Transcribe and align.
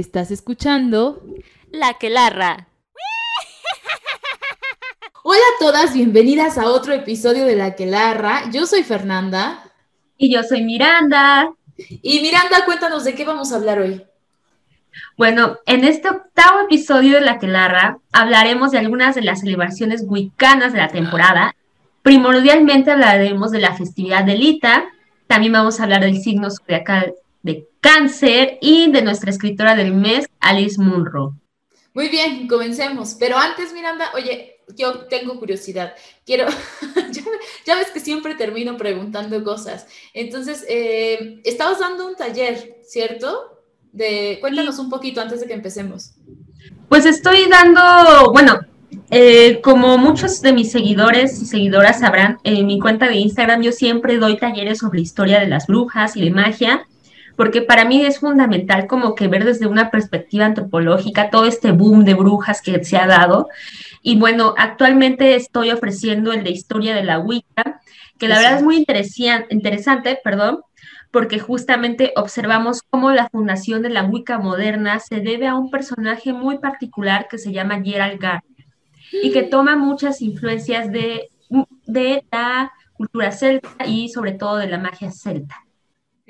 Estás 0.00 0.30
escuchando 0.30 1.22
La 1.70 1.98
que 1.98 2.08
larra. 2.08 2.68
Hola 5.22 5.38
a 5.38 5.58
todas, 5.58 5.92
bienvenidas 5.92 6.56
a 6.56 6.70
otro 6.70 6.94
episodio 6.94 7.44
de 7.44 7.54
La 7.54 7.76
que 7.76 7.84
larra. 7.84 8.50
Yo 8.50 8.64
soy 8.64 8.82
Fernanda. 8.82 9.62
Y 10.16 10.32
yo 10.32 10.42
soy 10.42 10.62
Miranda. 10.62 11.52
Y 11.76 12.20
Miranda, 12.20 12.64
cuéntanos 12.64 13.04
de 13.04 13.14
qué 13.14 13.26
vamos 13.26 13.52
a 13.52 13.56
hablar 13.56 13.78
hoy. 13.78 14.02
Bueno, 15.18 15.58
en 15.66 15.84
este 15.84 16.08
octavo 16.08 16.60
episodio 16.60 17.16
de 17.16 17.20
La 17.20 17.38
que 17.38 17.48
larra 17.48 17.98
hablaremos 18.10 18.70
de 18.70 18.78
algunas 18.78 19.14
de 19.14 19.20
las 19.20 19.40
celebraciones 19.40 20.04
wiccanas 20.06 20.72
de 20.72 20.78
la 20.78 20.88
temporada. 20.88 21.54
Primordialmente 22.00 22.90
hablaremos 22.90 23.50
de 23.50 23.60
la 23.60 23.76
festividad 23.76 24.24
de 24.24 24.36
Lita. 24.36 24.84
También 25.26 25.52
vamos 25.52 25.78
a 25.78 25.82
hablar 25.82 26.00
del 26.00 26.22
signo 26.22 26.48
zodiacal 26.50 27.12
de 27.42 27.69
cáncer 27.80 28.58
y 28.60 28.90
de 28.90 29.02
nuestra 29.02 29.30
escritora 29.30 29.74
del 29.74 29.94
mes, 29.94 30.26
Alice 30.38 30.80
Munro. 30.80 31.34
Muy 31.94 32.08
bien, 32.08 32.46
comencemos. 32.46 33.16
Pero 33.18 33.36
antes, 33.36 33.72
Miranda, 33.72 34.10
oye, 34.14 34.60
yo 34.76 35.06
tengo 35.06 35.38
curiosidad. 35.38 35.94
Quiero, 36.24 36.46
ya, 37.66 37.76
ves 37.76 37.90
que 37.92 38.00
siempre 38.00 38.34
termino 38.34 38.76
preguntando 38.76 39.42
cosas. 39.42 39.86
Entonces, 40.14 40.64
eh, 40.68 41.40
estabas 41.44 41.80
dando 41.80 42.06
un 42.06 42.14
taller, 42.14 42.78
¿cierto? 42.84 43.62
De, 43.92 44.38
cuéntanos 44.40 44.78
un 44.78 44.88
poquito 44.88 45.20
antes 45.20 45.40
de 45.40 45.46
que 45.46 45.54
empecemos. 45.54 46.12
Pues 46.88 47.06
estoy 47.06 47.48
dando, 47.48 48.30
bueno, 48.32 48.60
eh, 49.10 49.60
como 49.62 49.98
muchos 49.98 50.40
de 50.42 50.52
mis 50.52 50.70
seguidores 50.70 51.40
y 51.42 51.46
seguidoras 51.46 52.00
sabrán, 52.00 52.38
en 52.44 52.66
mi 52.66 52.78
cuenta 52.78 53.08
de 53.08 53.16
Instagram 53.16 53.62
yo 53.62 53.72
siempre 53.72 54.18
doy 54.18 54.36
talleres 54.36 54.78
sobre 54.78 55.00
historia 55.00 55.40
de 55.40 55.48
las 55.48 55.66
brujas 55.66 56.16
y 56.16 56.24
de 56.24 56.30
magia 56.30 56.86
porque 57.40 57.62
para 57.62 57.86
mí 57.86 58.04
es 58.04 58.18
fundamental 58.18 58.86
como 58.86 59.14
que 59.14 59.26
ver 59.26 59.46
desde 59.46 59.66
una 59.66 59.90
perspectiva 59.90 60.44
antropológica 60.44 61.30
todo 61.30 61.46
este 61.46 61.72
boom 61.72 62.04
de 62.04 62.12
brujas 62.12 62.60
que 62.60 62.84
se 62.84 62.98
ha 62.98 63.06
dado. 63.06 63.48
Y 64.02 64.18
bueno, 64.18 64.52
actualmente 64.58 65.34
estoy 65.36 65.70
ofreciendo 65.70 66.34
el 66.34 66.44
de 66.44 66.50
historia 66.50 66.94
de 66.94 67.02
la 67.02 67.18
Wicca, 67.18 67.80
que 68.18 68.28
la 68.28 68.36
verdad 68.36 68.58
es 68.58 68.62
muy 68.62 68.76
interesante, 68.76 70.20
perdón, 70.22 70.60
porque 71.10 71.38
justamente 71.38 72.12
observamos 72.14 72.82
cómo 72.82 73.10
la 73.10 73.30
fundación 73.30 73.80
de 73.80 73.88
la 73.88 74.04
Wicca 74.04 74.38
moderna 74.38 74.98
se 75.00 75.20
debe 75.20 75.46
a 75.46 75.54
un 75.54 75.70
personaje 75.70 76.34
muy 76.34 76.58
particular 76.58 77.26
que 77.26 77.38
se 77.38 77.52
llama 77.52 77.80
Gerald 77.82 78.20
Gardner 78.20 78.66
y 79.22 79.32
que 79.32 79.44
toma 79.44 79.76
muchas 79.76 80.20
influencias 80.20 80.92
de, 80.92 81.30
de 81.86 82.22
la 82.30 82.70
cultura 82.92 83.32
celta 83.32 83.86
y 83.86 84.10
sobre 84.10 84.32
todo 84.32 84.58
de 84.58 84.66
la 84.66 84.76
magia 84.76 85.10
celta. 85.10 85.64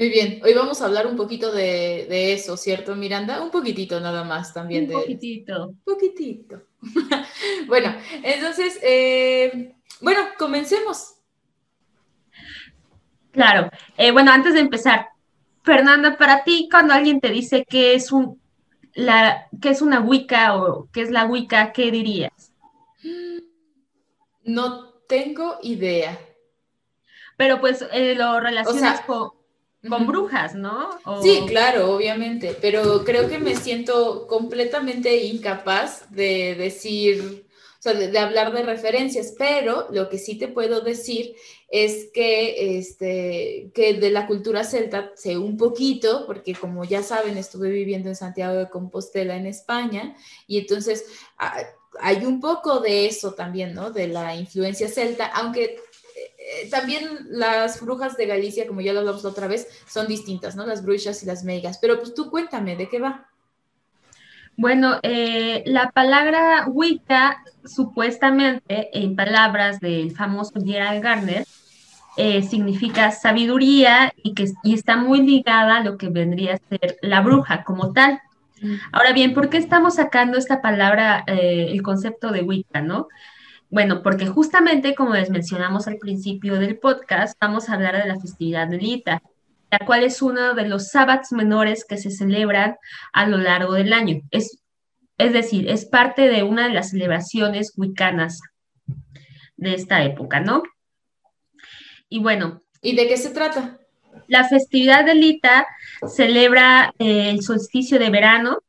Muy 0.00 0.08
bien, 0.08 0.40
hoy 0.42 0.54
vamos 0.54 0.80
a 0.80 0.86
hablar 0.86 1.06
un 1.06 1.14
poquito 1.14 1.52
de, 1.52 2.32
eso, 2.32 2.56
¿cierto, 2.56 2.96
Miranda? 2.96 3.42
Un 3.42 3.50
poquitito 3.50 4.00
nada 4.00 4.24
más 4.24 4.54
también. 4.54 4.86
Un 4.86 5.02
poquitito. 5.02 5.68
Un 5.68 5.80
poquitito. 5.84 6.62
bueno, 7.66 7.94
entonces, 8.22 8.78
eh, 8.82 9.74
bueno, 10.00 10.20
comencemos. 10.38 11.16
Claro, 13.30 13.68
eh, 13.98 14.10
bueno, 14.10 14.32
antes 14.32 14.54
de 14.54 14.60
empezar, 14.60 15.08
Fernanda, 15.64 16.16
para 16.16 16.44
ti, 16.44 16.66
cuando 16.72 16.94
alguien 16.94 17.20
te 17.20 17.28
dice 17.28 17.66
que 17.68 17.92
es 17.92 18.10
un 18.10 18.40
la 18.94 19.48
que 19.60 19.68
es 19.68 19.82
una 19.82 20.00
Wicca 20.00 20.56
o 20.56 20.88
qué 20.94 21.02
es 21.02 21.10
la 21.10 21.26
Wicca, 21.26 21.72
¿qué 21.72 21.90
dirías? 21.90 22.54
No 24.44 24.94
tengo 25.06 25.58
idea. 25.60 26.18
Pero 27.36 27.60
pues 27.60 27.84
eh, 27.92 28.14
lo 28.14 28.40
relacionas 28.40 29.02
con 29.02 29.39
con 29.88 30.06
brujas, 30.06 30.54
¿no? 30.54 30.90
Sí, 31.22 31.42
claro, 31.46 31.94
obviamente, 31.94 32.56
pero 32.60 33.02
creo 33.04 33.28
que 33.28 33.38
me 33.38 33.56
siento 33.56 34.26
completamente 34.26 35.24
incapaz 35.24 36.10
de 36.10 36.54
decir, 36.54 37.46
o 37.78 37.82
sea, 37.82 37.94
de, 37.94 38.18
hablar 38.18 38.52
de 38.52 38.62
referencias, 38.62 39.34
pero 39.38 39.86
lo 39.90 40.10
que 40.10 40.18
sí 40.18 40.36
te 40.36 40.48
puedo 40.48 40.82
decir 40.82 41.34
es 41.68 42.10
que, 42.12 42.78
este, 42.78 43.70
que 43.72 43.94
de 43.94 44.10
la 44.10 44.26
cultura 44.26 44.64
celta 44.64 45.12
sé 45.14 45.38
un 45.38 45.56
poquito, 45.56 46.26
porque 46.26 46.54
como 46.54 46.84
ya 46.84 47.02
saben, 47.02 47.38
estuve 47.38 47.70
viviendo 47.70 48.10
en 48.10 48.16
Santiago 48.16 48.56
de 48.56 48.68
Compostela, 48.68 49.36
en 49.36 49.46
España, 49.46 50.14
y 50.46 50.58
entonces 50.58 51.06
hay 51.98 52.24
un 52.26 52.38
poco 52.38 52.80
de 52.80 53.06
eso 53.06 53.32
también, 53.32 53.72
¿no? 53.72 53.90
De 53.90 54.08
la 54.08 54.36
influencia 54.36 54.88
celta, 54.88 55.26
aunque 55.26 55.78
eh, 56.60 56.70
también 56.70 57.02
las 57.30 57.80
brujas 57.80 58.16
de 58.16 58.26
Galicia, 58.26 58.66
como 58.66 58.80
ya 58.80 58.92
lo 58.92 59.00
hablamos 59.00 59.24
otra 59.24 59.46
vez, 59.46 59.68
son 59.88 60.06
distintas, 60.06 60.56
¿no? 60.56 60.66
Las 60.66 60.84
brujas 60.84 61.22
y 61.22 61.26
las 61.26 61.44
meigas. 61.44 61.78
Pero 61.78 61.98
pues 61.98 62.14
tú 62.14 62.30
cuéntame, 62.30 62.76
¿de 62.76 62.88
qué 62.88 62.98
va? 62.98 63.26
Bueno, 64.56 64.98
eh, 65.02 65.62
la 65.66 65.90
palabra 65.90 66.66
Wicca, 66.68 67.42
supuestamente, 67.64 68.90
en 68.92 69.16
palabras 69.16 69.80
del 69.80 70.14
famoso 70.14 70.52
Gerald 70.62 71.02
Gardner, 71.02 71.46
eh, 72.16 72.42
significa 72.42 73.10
sabiduría 73.12 74.12
y 74.22 74.34
que 74.34 74.52
y 74.62 74.74
está 74.74 74.96
muy 74.96 75.22
ligada 75.22 75.76
a 75.76 75.84
lo 75.84 75.96
que 75.96 76.08
vendría 76.08 76.54
a 76.54 76.68
ser 76.68 76.98
la 77.00 77.20
bruja 77.20 77.64
como 77.64 77.92
tal. 77.92 78.20
Mm. 78.60 78.74
Ahora 78.92 79.12
bien, 79.12 79.32
¿por 79.32 79.48
qué 79.48 79.56
estamos 79.56 79.94
sacando 79.94 80.36
esta 80.36 80.60
palabra, 80.60 81.24
el 81.26 81.80
concepto 81.82 82.30
de 82.30 82.42
Wicca, 82.42 82.82
no? 82.82 83.08
Bueno, 83.70 84.02
porque 84.02 84.26
justamente 84.26 84.96
como 84.96 85.14
les 85.14 85.30
mencionamos 85.30 85.86
al 85.86 85.98
principio 85.98 86.58
del 86.58 86.78
podcast, 86.78 87.38
vamos 87.40 87.68
a 87.68 87.74
hablar 87.74 87.96
de 87.96 88.08
la 88.08 88.18
festividad 88.18 88.66
de 88.66 88.78
Lita, 88.78 89.22
la 89.70 89.78
cual 89.86 90.02
es 90.02 90.20
uno 90.22 90.54
de 90.54 90.68
los 90.68 90.88
sábados 90.88 91.30
menores 91.30 91.84
que 91.84 91.96
se 91.96 92.10
celebran 92.10 92.76
a 93.12 93.26
lo 93.26 93.36
largo 93.36 93.74
del 93.74 93.92
año. 93.92 94.22
Es, 94.32 94.60
es 95.18 95.32
decir, 95.32 95.70
es 95.70 95.84
parte 95.84 96.28
de 96.28 96.42
una 96.42 96.66
de 96.66 96.74
las 96.74 96.90
celebraciones 96.90 97.72
wiccanas 97.76 98.40
de 99.56 99.74
esta 99.74 100.02
época, 100.02 100.40
¿no? 100.40 100.64
Y 102.08 102.18
bueno. 102.18 102.62
¿Y 102.82 102.96
de 102.96 103.06
qué 103.06 103.16
se 103.16 103.30
trata? 103.30 103.78
La 104.26 104.48
festividad 104.48 105.04
de 105.04 105.14
Lita 105.14 105.66
celebra 106.08 106.92
eh, 106.98 107.30
el 107.30 107.42
solsticio 107.42 107.98
de 107.98 108.10
verano, 108.10 108.62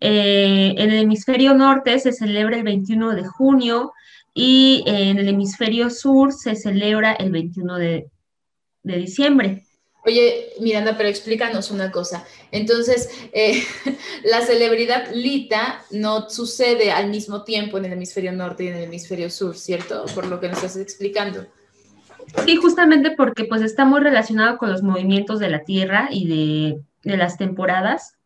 eh, 0.00 0.74
en 0.76 0.90
el 0.90 1.00
hemisferio 1.00 1.54
norte 1.54 1.98
se 1.98 2.12
celebra 2.12 2.56
el 2.56 2.62
21 2.62 3.14
de 3.14 3.24
junio 3.24 3.92
y 4.34 4.84
en 4.86 5.18
el 5.18 5.28
hemisferio 5.28 5.90
sur 5.90 6.32
se 6.32 6.54
celebra 6.54 7.12
el 7.12 7.32
21 7.32 7.76
de, 7.76 8.10
diciembre. 8.82 9.64
Oye, 10.06 10.52
Miranda, 10.60 10.96
pero 10.96 11.08
explícanos 11.08 11.70
una 11.70 11.90
cosa. 11.90 12.24
Entonces, 12.52 13.10
eh, 13.32 13.62
la 14.24 14.40
celebridad 14.40 15.12
Lita 15.12 15.82
no 15.90 16.30
sucede 16.30 16.92
al 16.92 17.10
mismo 17.10 17.42
tiempo 17.42 17.78
en 17.78 17.86
el 17.86 17.92
hemisferio 17.94 18.32
norte 18.32 18.64
y 18.64 18.68
en 18.68 18.76
el 18.76 18.84
hemisferio 18.84 19.28
sur, 19.28 19.56
¿cierto? 19.56 20.06
Por 20.14 20.26
lo 20.26 20.40
que 20.40 20.48
nos 20.48 20.58
estás 20.58 20.76
explicando. 20.76 21.46
Sí, 22.44 22.56
justamente 22.56 23.10
porque 23.10 23.44
pues 23.44 23.62
está 23.62 23.84
muy 23.84 24.00
relacionado 24.00 24.58
con 24.58 24.70
los 24.70 24.82
movimientos 24.82 25.40
de 25.40 25.50
la 25.50 25.64
Tierra 25.64 26.08
y 26.10 26.28
de, 26.28 26.80
de 27.02 27.16
las 27.16 27.36
temporadas. 27.36 28.17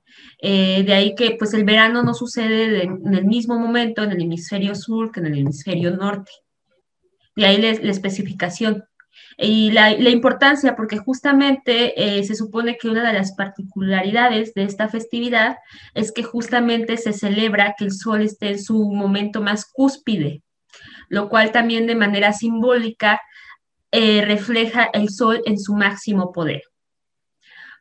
Eh, 0.44 0.82
de 0.82 0.92
ahí 0.92 1.14
que 1.14 1.36
pues 1.38 1.54
el 1.54 1.62
verano 1.62 2.02
no 2.02 2.14
sucede 2.14 2.82
en 2.82 3.14
el 3.14 3.24
mismo 3.24 3.60
momento 3.60 4.02
en 4.02 4.10
el 4.10 4.22
hemisferio 4.22 4.74
sur 4.74 5.12
que 5.12 5.20
en 5.20 5.26
el 5.26 5.38
hemisferio 5.38 5.96
norte. 5.96 6.32
De 7.36 7.46
ahí 7.46 7.62
la, 7.62 7.70
especificación. 7.90 8.84
Y 9.38 9.70
la, 9.70 9.92
importancia, 9.92 10.74
porque 10.74 10.98
justamente 10.98 12.18
eh, 12.18 12.24
se 12.24 12.34
supone 12.34 12.76
que 12.76 12.88
una 12.88 13.06
de 13.06 13.12
las 13.12 13.34
particularidades 13.34 14.52
de 14.54 14.64
esta 14.64 14.88
festividad 14.88 15.58
es 15.94 16.10
que 16.10 16.24
justamente 16.24 16.96
se 16.96 17.12
celebra 17.12 17.74
que 17.78 17.84
el 17.84 17.92
sol 17.92 18.22
esté 18.22 18.48
en 18.50 18.62
su 18.62 18.90
momento 18.92 19.42
más 19.42 19.64
cúspide, 19.64 20.42
lo 21.08 21.28
cual 21.28 21.52
también 21.52 21.86
de 21.86 21.94
manera 21.94 22.32
simbólica 22.32 23.20
eh, 23.92 24.24
refleja 24.24 24.90
el 24.92 25.08
sol 25.08 25.40
en 25.46 25.58
su 25.58 25.74
máximo 25.74 26.32
poder. 26.32 26.62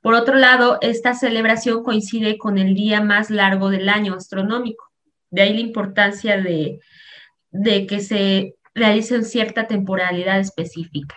Por 0.01 0.15
otro 0.15 0.35
lado, 0.35 0.79
esta 0.81 1.13
celebración 1.13 1.83
coincide 1.83 2.37
con 2.37 2.57
el 2.57 2.73
día 2.73 3.01
más 3.01 3.29
largo 3.29 3.69
del 3.69 3.87
año 3.87 4.15
astronómico. 4.15 4.91
De 5.29 5.43
ahí 5.43 5.53
la 5.53 5.59
importancia 5.59 6.41
de, 6.41 6.79
que 7.87 7.99
se 7.99 8.55
realice 8.73 9.15
en 9.15 9.25
cierta 9.25 9.67
temporalidad 9.67 10.39
específica. 10.39 11.15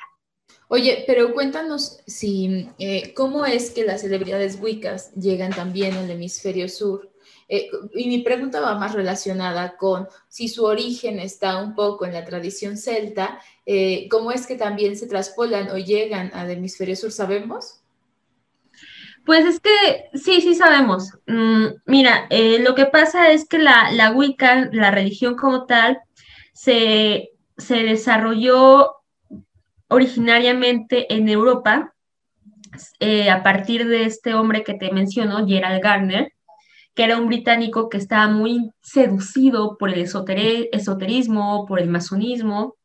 Oye, 0.68 1.04
pero 1.06 1.32
cuéntanos 1.32 2.00
si 2.06 2.68
eh, 2.78 3.14
cómo 3.14 3.46
es 3.46 3.70
que 3.70 3.84
las 3.84 4.02
celebridades 4.02 4.58
wiccas 4.60 5.14
llegan 5.14 5.52
también 5.52 5.94
al 5.94 6.10
hemisferio 6.10 6.68
sur. 6.68 7.10
Eh, 7.48 7.70
y 7.94 8.08
mi 8.08 8.22
pregunta 8.22 8.60
va 8.60 8.78
más 8.78 8.94
relacionada 8.94 9.76
con 9.76 10.08
si 10.28 10.48
su 10.48 10.64
origen 10.64 11.18
está 11.18 11.62
un 11.62 11.74
poco 11.74 12.06
en 12.06 12.12
la 12.12 12.24
tradición 12.24 12.76
celta, 12.76 13.40
eh, 13.66 14.08
¿cómo 14.10 14.30
es 14.32 14.46
que 14.46 14.56
también 14.56 14.96
se 14.96 15.06
traspolan 15.06 15.70
o 15.70 15.76
llegan 15.76 16.30
al 16.34 16.50
hemisferio 16.50 16.96
sur? 16.96 17.12
¿Sabemos? 17.12 17.83
Pues 19.24 19.46
es 19.46 19.60
que 19.60 19.70
sí, 20.14 20.40
sí 20.40 20.54
sabemos. 20.54 21.12
Mm, 21.26 21.66
mira, 21.86 22.26
eh, 22.30 22.58
lo 22.60 22.74
que 22.74 22.86
pasa 22.86 23.30
es 23.30 23.48
que 23.48 23.58
la, 23.58 23.90
la 23.92 24.12
Wicca, 24.12 24.68
la 24.72 24.90
religión 24.90 25.34
como 25.36 25.64
tal, 25.66 25.98
se, 26.52 27.30
se 27.56 27.82
desarrolló 27.82 28.90
originariamente 29.88 31.12
en 31.14 31.28
Europa 31.28 31.94
eh, 33.00 33.30
a 33.30 33.42
partir 33.42 33.86
de 33.86 34.04
este 34.04 34.34
hombre 34.34 34.64
que 34.64 34.74
te 34.74 34.92
menciono, 34.92 35.46
Gerald 35.46 35.82
Garner, 35.82 36.32
que 36.94 37.04
era 37.04 37.16
un 37.16 37.28
británico 37.28 37.88
que 37.88 37.98
estaba 37.98 38.28
muy 38.28 38.70
seducido 38.82 39.76
por 39.78 39.90
el 39.90 40.00
esoterismo, 40.00 41.66
por 41.66 41.80
el 41.80 41.88
masonismo, 41.88 42.76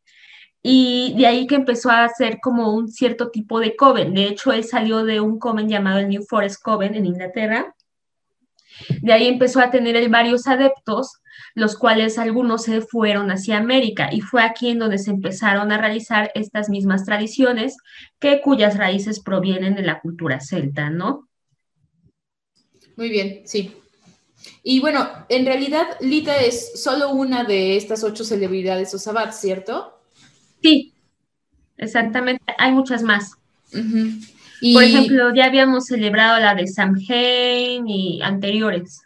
y 0.62 1.14
de 1.18 1.26
ahí 1.26 1.48
que 1.48 1.56
empezó 1.56 1.90
a 1.90 2.04
hacer 2.04 2.40
como 2.42 2.74
un 2.74 2.90
cierto 2.90 3.30
tipo 3.30 3.60
de 3.60 3.76
coven. 3.76 4.14
De 4.14 4.26
hecho, 4.26 4.52
él 4.52 4.64
salió 4.64 5.06
de 5.06 5.22
un 5.22 5.40
coven 5.40 5.70
llamado 5.70 6.00
el 6.00 6.10
New 6.10 6.24
Forest 6.28 6.62
Coven 6.62 6.96
en 6.96 7.06
Inglaterra. 7.06 7.76
De 9.02 9.14
ahí 9.14 9.28
empezó 9.28 9.60
a 9.60 9.72
tener 9.72 10.10
varios 10.10 10.48
adeptos, 10.48 11.22
los 11.56 11.78
cuales 11.78 12.18
algunos 12.18 12.64
se 12.64 12.82
fueron 12.82 13.32
hacia 13.32 13.58
América 13.58 14.10
y 14.12 14.22
fue 14.22 14.44
aquí 14.44 14.70
en 14.70 14.80
donde 14.80 14.98
se 14.98 15.12
empezaron 15.12 15.72
a 15.72 15.78
realizar 15.78 16.32
estas 16.36 16.70
mismas 16.70 17.06
tradiciones 17.06 17.78
que 18.20 18.42
cuyas 18.42 18.78
raíces 18.78 19.22
provienen 19.22 19.76
de 19.76 19.84
la 19.84 20.00
cultura 20.00 20.40
celta, 20.40 20.90
¿no? 20.90 21.28
Muy 22.96 23.10
bien, 23.10 23.44
sí. 23.46 23.76
Y 24.64 24.80
bueno, 24.80 25.10
en 25.30 25.46
realidad 25.46 25.88
Lita 26.02 26.38
es 26.38 26.82
solo 26.82 27.12
una 27.12 27.44
de 27.44 27.78
estas 27.78 28.04
ocho 28.04 28.24
celebridades 28.24 28.94
o 28.94 29.00
sabbats, 29.00 29.40
¿cierto? 29.40 29.99
Sí, 30.62 30.94
exactamente. 31.78 32.44
Hay 32.58 32.72
muchas 32.72 33.04
más. 33.04 33.34
Por 33.72 34.84
ejemplo, 34.84 35.34
ya 35.34 35.46
habíamos 35.46 35.86
celebrado 35.86 36.40
la 36.40 36.56
de 36.56 36.68
Samhain 36.68 37.88
y 37.88 38.22
anteriores. 38.22 39.02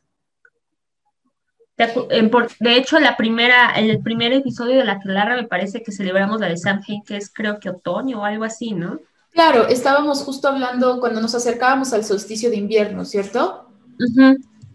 De 1.77 2.77
hecho, 2.77 2.99
la 2.99 3.17
primera, 3.17 3.71
el 3.71 4.01
primer 4.01 4.31
episodio 4.33 4.77
de 4.77 4.85
la 4.85 4.99
Clara 4.99 5.35
me 5.35 5.47
parece 5.47 5.83
que 5.83 5.91
celebramos 5.91 6.39
la 6.39 6.47
de 6.47 6.57
Samhain, 6.57 7.03
que 7.03 7.17
es 7.17 7.31
creo 7.33 7.59
que 7.59 7.69
otoño 7.69 8.21
o 8.21 8.25
algo 8.25 8.43
así, 8.43 8.71
¿no? 8.71 8.99
Claro, 9.31 9.67
estábamos 9.67 10.21
justo 10.21 10.47
hablando 10.47 10.99
cuando 10.99 11.19
nos 11.19 11.33
acercábamos 11.33 11.91
al 11.91 12.03
solsticio 12.03 12.51
de 12.51 12.57
invierno, 12.57 13.03
¿cierto? 13.03 13.67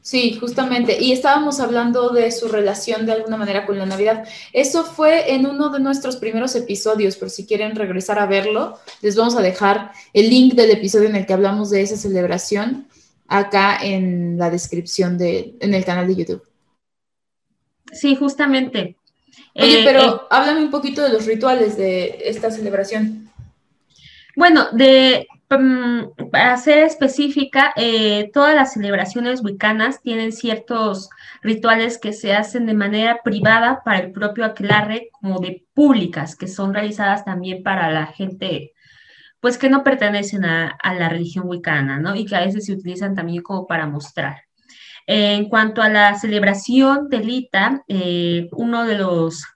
Sí, 0.09 0.39
justamente. 0.41 0.97
Y 0.99 1.13
estábamos 1.13 1.61
hablando 1.61 2.09
de 2.09 2.33
su 2.33 2.49
relación 2.49 3.05
de 3.05 3.13
alguna 3.13 3.37
manera 3.37 3.67
con 3.67 3.79
la 3.79 3.85
Navidad. 3.85 4.27
Eso 4.55 4.83
fue 4.83 5.35
en 5.35 5.45
uno 5.45 5.69
de 5.69 5.81
nuestros 5.81 6.17
primeros 6.17 6.55
episodios, 6.57 7.17
pero 7.17 7.29
si 7.29 7.45
quieren 7.45 7.77
regresar 7.77 8.19
a 8.19 8.25
verlo, 8.25 8.79
les 9.03 9.17
vamos 9.17 9.37
a 9.37 9.43
dejar 9.43 9.93
el 10.15 10.31
link 10.31 10.55
del 10.55 10.71
episodio 10.71 11.11
en 11.11 11.17
el 11.17 11.27
que 11.27 11.35
hablamos 11.35 11.69
de 11.69 11.83
esa 11.83 11.99
celebración 11.99 12.89
acá 13.27 13.81
en 13.83 14.39
la 14.39 14.49
descripción 14.49 15.19
de, 15.19 15.57
en 15.61 15.75
el 15.75 15.85
canal 15.85 16.07
de 16.07 16.17
YouTube. 16.17 16.43
Sí, 17.93 18.17
justamente. 18.17 18.97
Oye, 19.57 19.81
eh, 19.81 19.85
pero 19.85 20.01
eh, 20.01 20.21
háblame 20.31 20.63
un 20.63 20.71
poquito 20.71 21.03
de 21.03 21.11
los 21.11 21.27
rituales 21.27 21.77
de 21.77 22.19
esta 22.25 22.51
celebración. 22.51 23.31
Bueno, 24.35 24.69
de 24.73 25.29
para 25.49 26.57
ser 26.59 26.81
específica, 26.81 27.73
eh, 27.75 28.31
todas 28.35 28.55
las 28.55 28.75
celebraciones 28.75 29.43
wicanas 29.43 30.03
tienen 30.03 30.33
ciertos 30.33 31.09
rituales 31.43 31.99
que 31.99 32.13
se 32.13 32.35
hacen 32.35 32.67
de 32.67 32.75
manera 32.75 33.21
privada 33.25 33.83
para 33.83 33.99
el 34.01 34.13
propio 34.13 34.45
aquelarre, 34.45 35.09
como 35.13 35.41
de 35.41 35.65
públicas, 35.73 36.37
que 36.37 36.49
son 36.49 36.75
realizadas 36.75 37.25
también 37.25 37.63
para 37.63 37.91
la 37.91 38.07
gente, 38.07 38.73
pues 39.41 39.57
que 39.57 39.71
no 39.71 39.83
pertenecen 39.85 40.45
a, 40.45 40.77
la 40.85 41.09
religión 41.09 41.49
wicana, 41.49 41.99
¿no? 41.99 42.15
Y 42.15 42.27
que 42.27 42.37
a 42.37 42.45
veces 42.45 42.67
se 42.67 42.73
utilizan 42.75 43.15
también 43.15 43.43
como 43.43 43.67
para 43.67 43.87
mostrar. 43.87 44.43
en 45.07 45.49
cuanto 45.49 45.81
a 45.81 45.89
la 45.89 46.15
celebración 46.19 47.09
de 47.09 47.21
Lita, 47.21 47.83
eh, 47.89 48.49
uno 48.53 48.85
de 48.85 48.99
los 48.99 49.47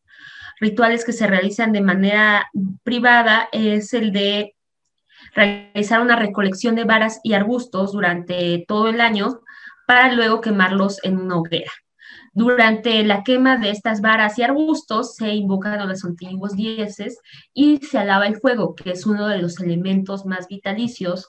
rituales 0.61 1.05
que 1.05 1.12
se 1.12 1.27
realizan 1.27 1.73
de 1.73 1.83
manera 1.83 2.50
privada 2.85 3.49
es 3.53 3.93
el 3.93 4.12
de 4.12 4.55
realizar 5.34 6.00
una 6.00 6.17
recolección 6.17 6.75
de 6.75 6.84
varas 6.84 7.20
y 7.23 7.32
arbustos 7.32 7.93
durante 7.93 8.64
todo 8.69 8.88
el 8.88 9.00
año 9.00 9.40
para 9.87 10.12
luego 10.12 10.40
quemarlos 10.40 10.99
en 11.02 11.19
una 11.19 11.37
hoguera. 11.37 11.70
Durante 12.34 13.02
la 13.05 13.23
quema 13.25 13.58
de 13.58 13.70
estas 13.70 14.00
varas 14.00 14.38
y 14.38 14.43
arbustos 14.43 15.17
se 15.17 15.34
invocan 15.34 15.81
a 15.81 15.84
los 15.84 16.05
antiguos 16.05 16.56
dioses 16.56 17.19
y 17.52 17.79
se 17.79 17.99
alaba 17.99 18.26
el 18.26 18.37
fuego, 18.37 18.75
que 18.75 18.90
es 18.90 19.06
uno 19.06 19.29
de 19.29 19.38
los 19.38 19.61
elementos 19.61 20.25
más 20.25 20.49
vitalicios 20.49 21.29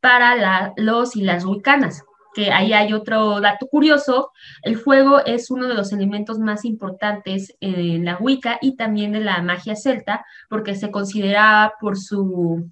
para 0.00 0.72
los 0.76 1.14
y 1.14 1.22
las 1.22 1.44
vulcanas. 1.44 2.02
Que 2.34 2.52
ahí 2.52 2.72
hay 2.72 2.92
otro 2.92 3.40
dato 3.40 3.66
curioso, 3.66 4.30
el 4.62 4.76
fuego 4.76 5.24
es 5.24 5.50
uno 5.50 5.66
de 5.66 5.74
los 5.74 5.92
elementos 5.92 6.38
más 6.38 6.64
importantes 6.64 7.56
en 7.60 8.04
la 8.04 8.16
Wicca 8.18 8.58
y 8.60 8.76
también 8.76 9.12
de 9.12 9.20
la 9.20 9.42
magia 9.42 9.74
celta, 9.74 10.24
porque 10.48 10.76
se 10.76 10.92
consideraba 10.92 11.74
por 11.80 11.98
su 11.98 12.70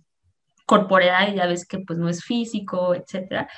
corporeal, 0.69 1.35
ya 1.35 1.47
ves 1.47 1.67
que 1.67 1.79
pues 1.79 1.99
no 1.99 2.11
es 2.11 2.23
físico, 2.23 2.94
etcétera, 2.94 3.49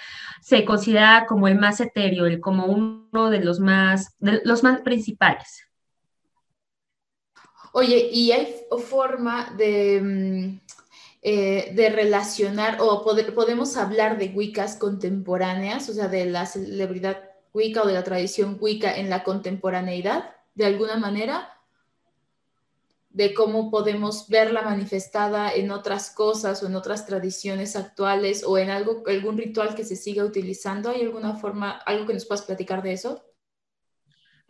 se 0.40 0.64
considera 0.64 1.26
como 1.28 1.48
el 1.48 1.58
más 1.58 1.80
etéreo, 1.80 2.24
el, 2.26 2.40
como 2.40 2.66
uno 2.66 3.30
de 3.30 3.40
los 3.40 3.58
más, 3.58 4.14
de 4.20 4.40
los 4.44 4.62
más 4.62 4.80
principales. 4.82 5.66
Oye, 7.72 8.08
¿y 8.12 8.30
hay 8.30 8.54
forma 8.78 9.52
de, 9.56 10.00
mm, 10.00 10.60
eh, 11.22 11.72
de 11.74 11.90
relacionar 11.90 12.78
o 12.80 13.04
podemos 13.04 13.76
hablar 13.76 14.16
de 14.16 14.28
Wiccas 14.28 14.76
contemporáneas, 14.76 15.88
o 15.88 15.92
sea, 15.92 16.06
de 16.06 16.26
la 16.26 16.46
celebridad 16.46 17.24
Wicca 17.52 17.82
o 17.82 17.88
de 17.88 17.94
la 17.94 18.04
tradición 18.04 18.56
Wicca 18.60 18.96
en 18.96 19.10
la 19.10 19.24
contemporaneidad, 19.24 20.30
de 20.54 20.66
alguna 20.66 20.96
manera? 20.96 21.59
De 23.10 23.34
cómo 23.34 23.70
podemos 23.70 24.28
verla 24.28 24.62
manifestada 24.62 25.52
en 25.52 25.70
otras 25.70 26.10
cosas 26.10 26.62
o 26.62 26.66
en 26.66 26.76
otras 26.76 27.06
tradiciones 27.06 27.76
actuales 27.76 28.44
o 28.44 28.56
en 28.58 28.70
algo, 28.70 29.02
algún 29.06 29.36
ritual 29.38 29.74
que 29.74 29.84
se 29.84 29.96
siga 29.96 30.24
utilizando? 30.24 30.90
¿Hay 30.90 31.02
alguna 31.02 31.36
forma, 31.36 31.72
algo 31.72 32.06
que 32.06 32.14
nos 32.14 32.24
puedas 32.26 32.44
platicar 32.44 32.82
de 32.82 32.92
eso? 32.92 33.29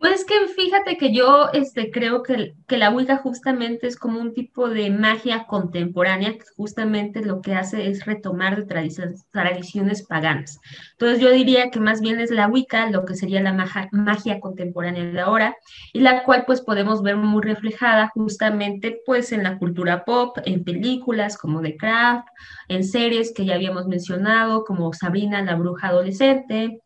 Pues 0.01 0.25
que 0.25 0.47
fíjate 0.47 0.97
que 0.97 1.13
yo 1.13 1.49
este, 1.53 1.91
creo 1.91 2.23
que, 2.23 2.55
que, 2.67 2.77
la 2.77 2.89
Wicca 2.89 3.17
justamente 3.17 3.85
es 3.85 3.95
como 3.95 4.19
un 4.19 4.33
tipo 4.33 4.67
de 4.67 4.89
magia 4.89 5.45
contemporánea 5.45 6.33
que 6.39 6.45
justamente 6.57 7.23
lo 7.23 7.39
que 7.41 7.53
hace 7.53 7.87
es 7.87 8.03
retomar 8.05 8.55
de 8.55 8.63
tradiciones, 8.63 9.27
tradiciones 9.29 10.01
paganas. 10.01 10.59
Entonces 10.93 11.19
yo 11.19 11.29
diría 11.29 11.69
que 11.69 11.79
más 11.79 12.01
bien 12.01 12.19
es 12.19 12.31
la 12.31 12.47
Wicca 12.47 12.89
lo 12.89 13.05
que 13.05 13.13
sería 13.13 13.43
la 13.43 13.53
magia, 13.53 13.89
magia 13.91 14.39
contemporánea 14.39 15.03
de 15.03 15.19
ahora 15.19 15.55
y 15.93 15.99
la 15.99 16.23
cual 16.23 16.45
pues 16.47 16.61
podemos 16.61 17.03
ver 17.03 17.17
muy 17.17 17.43
reflejada 17.43 18.07
justamente 18.07 19.01
pues 19.05 19.31
en 19.31 19.43
la 19.43 19.59
cultura 19.59 20.03
pop, 20.03 20.35
en 20.45 20.63
películas 20.63 21.37
como 21.37 21.61
The 21.61 21.77
Craft, 21.77 22.27
en 22.69 22.83
series 22.83 23.33
que 23.35 23.45
ya 23.45 23.53
habíamos 23.53 23.85
mencionado 23.85 24.63
como 24.63 24.91
Sabrina 24.93 25.43
la 25.43 25.53
bruja 25.53 25.89
adolescente, 25.89 26.81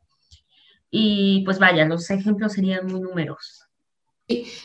y 0.90 1.44
pues 1.46 1.60
vaya, 1.60 1.86
los 1.86 2.10
ejemplos 2.10 2.54
serían 2.54 2.88
muy 2.88 3.02
numerosos. 3.02 3.66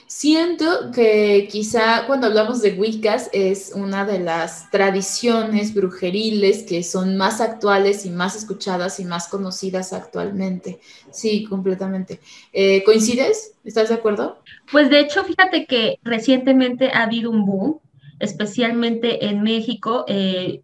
Siento 0.06 0.90
que 0.90 1.46
quizá 1.50 2.06
cuando 2.06 2.28
hablamos 2.28 2.62
de 2.62 2.72
Wiccas 2.72 3.28
es 3.34 3.72
una 3.74 4.06
de 4.06 4.18
las 4.18 4.70
tradiciones 4.70 5.74
brujeriles 5.74 6.62
que 6.62 6.82
son 6.82 7.18
más 7.18 7.42
actuales 7.42 8.06
y 8.06 8.10
más 8.10 8.36
escuchadas 8.36 9.00
y 9.00 9.04
más 9.04 9.28
conocidas 9.28 9.92
actualmente. 9.92 10.80
Sí, 11.10 11.44
completamente. 11.44 12.20
Eh, 12.54 12.82
¿Coincides? 12.84 13.52
¿Estás 13.62 13.90
de 13.90 13.96
acuerdo? 13.96 14.38
Pues 14.72 14.88
de 14.88 15.00
hecho, 15.00 15.24
fíjate 15.24 15.66
que 15.66 15.98
recientemente 16.02 16.90
ha 16.94 17.02
habido 17.02 17.30
un 17.30 17.44
boom, 17.44 17.80
especialmente 18.18 19.26
en 19.26 19.42
México. 19.42 20.06
Eh, 20.08 20.62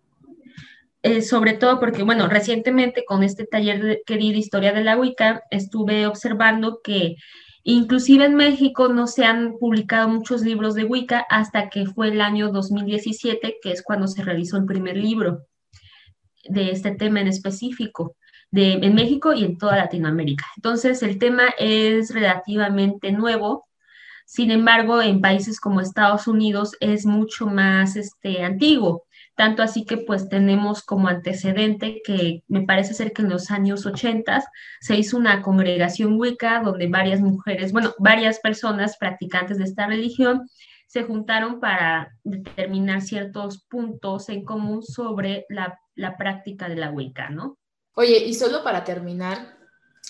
eh, 1.07 1.23
sobre 1.23 1.53
todo 1.53 1.79
porque, 1.79 2.03
bueno, 2.03 2.29
recientemente 2.29 3.05
con 3.05 3.23
este 3.23 3.47
taller 3.47 4.03
que 4.05 4.17
di 4.17 4.33
de 4.33 4.39
historia 4.39 4.73
de 4.73 4.83
la 4.83 4.97
Wicca, 4.97 5.45
estuve 5.51 6.07
observando 6.07 6.81
que 6.83 7.15
inclusive 7.63 8.25
en 8.25 8.35
México 8.35 8.89
no 8.89 9.07
se 9.07 9.25
han 9.25 9.57
publicado 9.59 10.09
muchos 10.09 10.43
libros 10.43 10.75
de 10.75 10.85
Wicca 10.85 11.25
hasta 11.31 11.71
que 11.71 11.87
fue 11.87 12.09
el 12.09 12.21
año 12.21 12.51
2017, 12.51 13.59
que 13.63 13.71
es 13.71 13.83
cuando 13.83 14.09
se 14.09 14.25
realizó 14.25 14.57
el 14.57 14.67
primer 14.67 14.97
libro 14.97 15.47
de 16.49 16.71
este 16.73 16.91
tema 16.93 17.21
en 17.21 17.29
específico. 17.29 18.17
De, 18.51 18.75
en 18.75 18.95
México 18.95 19.33
y 19.35 19.45
en 19.45 19.59
toda 19.59 19.77
Latinoamérica. 19.77 20.47
Entonces, 20.57 21.03
el 21.03 21.19
tema 21.19 21.49
es 21.59 22.15
relativamente 22.15 23.11
nuevo, 23.11 23.65
sin 24.27 24.51
embargo, 24.51 25.01
en 25.03 25.21
países 25.21 25.61
como 25.61 25.81
Estados 25.81 26.27
Unidos 26.27 26.73
es 26.81 27.07
mucho 27.07 27.47
más 27.47 27.95
este, 27.97 28.43
antiguo. 28.43 29.05
Tanto 29.37 29.63
así 29.63 29.85
que 29.85 29.99
pues 29.99 30.31
tenemos 30.31 30.83
como 30.83 31.09
antecedente 31.09 32.01
que 32.03 32.43
me 32.49 32.63
parece 32.63 32.95
ser 32.95 33.13
que 33.13 33.21
en 33.21 33.29
los 33.29 33.51
años 33.51 33.85
80 33.85 34.43
se 34.81 34.97
hizo 34.97 35.19
una 35.19 35.43
congregación 35.43 36.19
Wicca 36.19 36.63
donde 36.65 36.89
varias 36.89 37.21
mujeres, 37.21 37.71
bueno, 37.73 37.95
varias 37.99 38.41
personas 38.41 38.97
practicantes 38.97 39.59
de 39.59 39.65
esta 39.65 39.87
religión 39.87 40.49
se 40.87 41.03
juntaron 41.03 41.61
para 41.61 42.17
determinar 42.25 43.03
ciertos 43.03 43.65
puntos 43.65 44.31
en 44.31 44.45
común 44.45 44.83
sobre 44.83 45.45
la, 45.51 45.79
práctica 46.17 46.69
de 46.69 46.77
la 46.77 46.91
Wicca, 46.91 47.29
¿no? 47.29 47.59
Oye, 47.95 48.25
y 48.25 48.33
solo 48.33 48.63
para 48.63 48.85
terminar, 48.85 49.59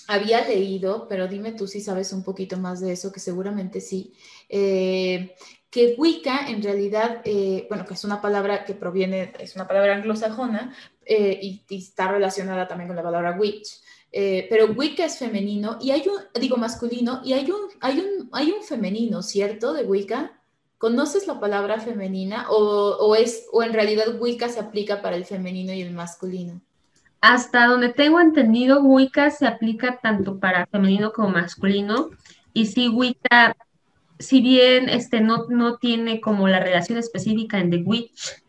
había 0.07 0.47
leído, 0.47 1.07
pero 1.09 1.27
dime 1.27 1.51
tú 1.51 1.67
si 1.67 1.81
sabes 1.81 2.13
un 2.13 2.23
poquito 2.23 2.57
más 2.57 2.79
de 2.79 2.93
eso, 2.93 3.11
que 3.11 3.19
seguramente 3.19 3.81
sí, 3.81 4.13
eh, 4.47 5.35
que 5.69 5.95
Wicca 5.97 6.47
en 6.47 6.63
realidad, 6.63 7.21
eh, 7.25 7.65
bueno, 7.69 7.85
que 7.85 7.93
es 7.93 8.03
una 8.03 8.21
palabra 8.21 8.63
que 8.63 8.73
proviene, 8.73 9.33
es 9.39 9.55
una 9.55 9.67
palabra 9.67 9.95
anglosajona, 9.95 10.73
eh, 11.05 11.39
y, 11.41 11.63
está 11.69 12.09
relacionada 12.09 12.67
también 12.67 12.87
con 12.87 12.95
la 12.95 13.03
palabra 13.03 13.37
witch. 13.37 13.81
Eh, 14.11 14.47
pero 14.49 14.67
Wicca 14.67 15.05
es 15.05 15.19
femenino 15.19 15.77
y 15.81 15.91
hay 15.91 16.07
un, 16.07 16.39
digo 16.39 16.57
masculino, 16.57 17.21
y 17.23 17.33
hay 17.33 17.51
un, 17.51 17.61
hay 17.81 17.99
un, 17.99 18.29
hay 18.31 18.51
un 18.51 18.63
femenino, 18.63 19.21
¿cierto? 19.21 19.73
De 19.73 19.83
Wicca. 19.83 20.33
¿Conoces 20.77 21.25
la 21.25 21.39
palabra 21.39 21.79
femenina 21.79 22.45
o, 22.51 23.15
es, 23.15 23.47
o 23.51 23.63
en 23.63 23.73
realidad 23.73 24.19
Wicca 24.19 24.47
se 24.47 24.59
aplica 24.59 25.01
para 25.01 25.15
el 25.15 25.25
femenino 25.25 25.73
y 25.73 25.81
el 25.81 25.91
masculino? 25.91 26.61
Hasta 27.19 27.65
donde 27.65 27.89
tengo 27.89 28.19
entendido, 28.19 28.83
Wicca 28.83 29.31
se 29.31 29.47
aplica 29.47 29.99
tanto 29.99 30.39
para 30.39 30.67
femenino 30.67 31.11
como 31.13 31.29
masculino. 31.29 32.11
Y 32.53 32.67
sí, 32.67 32.89
Wicca, 32.89 33.57
si 34.19 34.41
bien 34.41 34.89
este, 34.89 35.21
no, 35.21 35.45
no 35.49 35.77
tiene 35.77 36.19
como 36.21 36.47
la 36.47 36.59
relación 36.59 36.97
específica 36.97 37.59
en 37.59 37.69
The 37.69 37.77
Witch, 37.77 38.43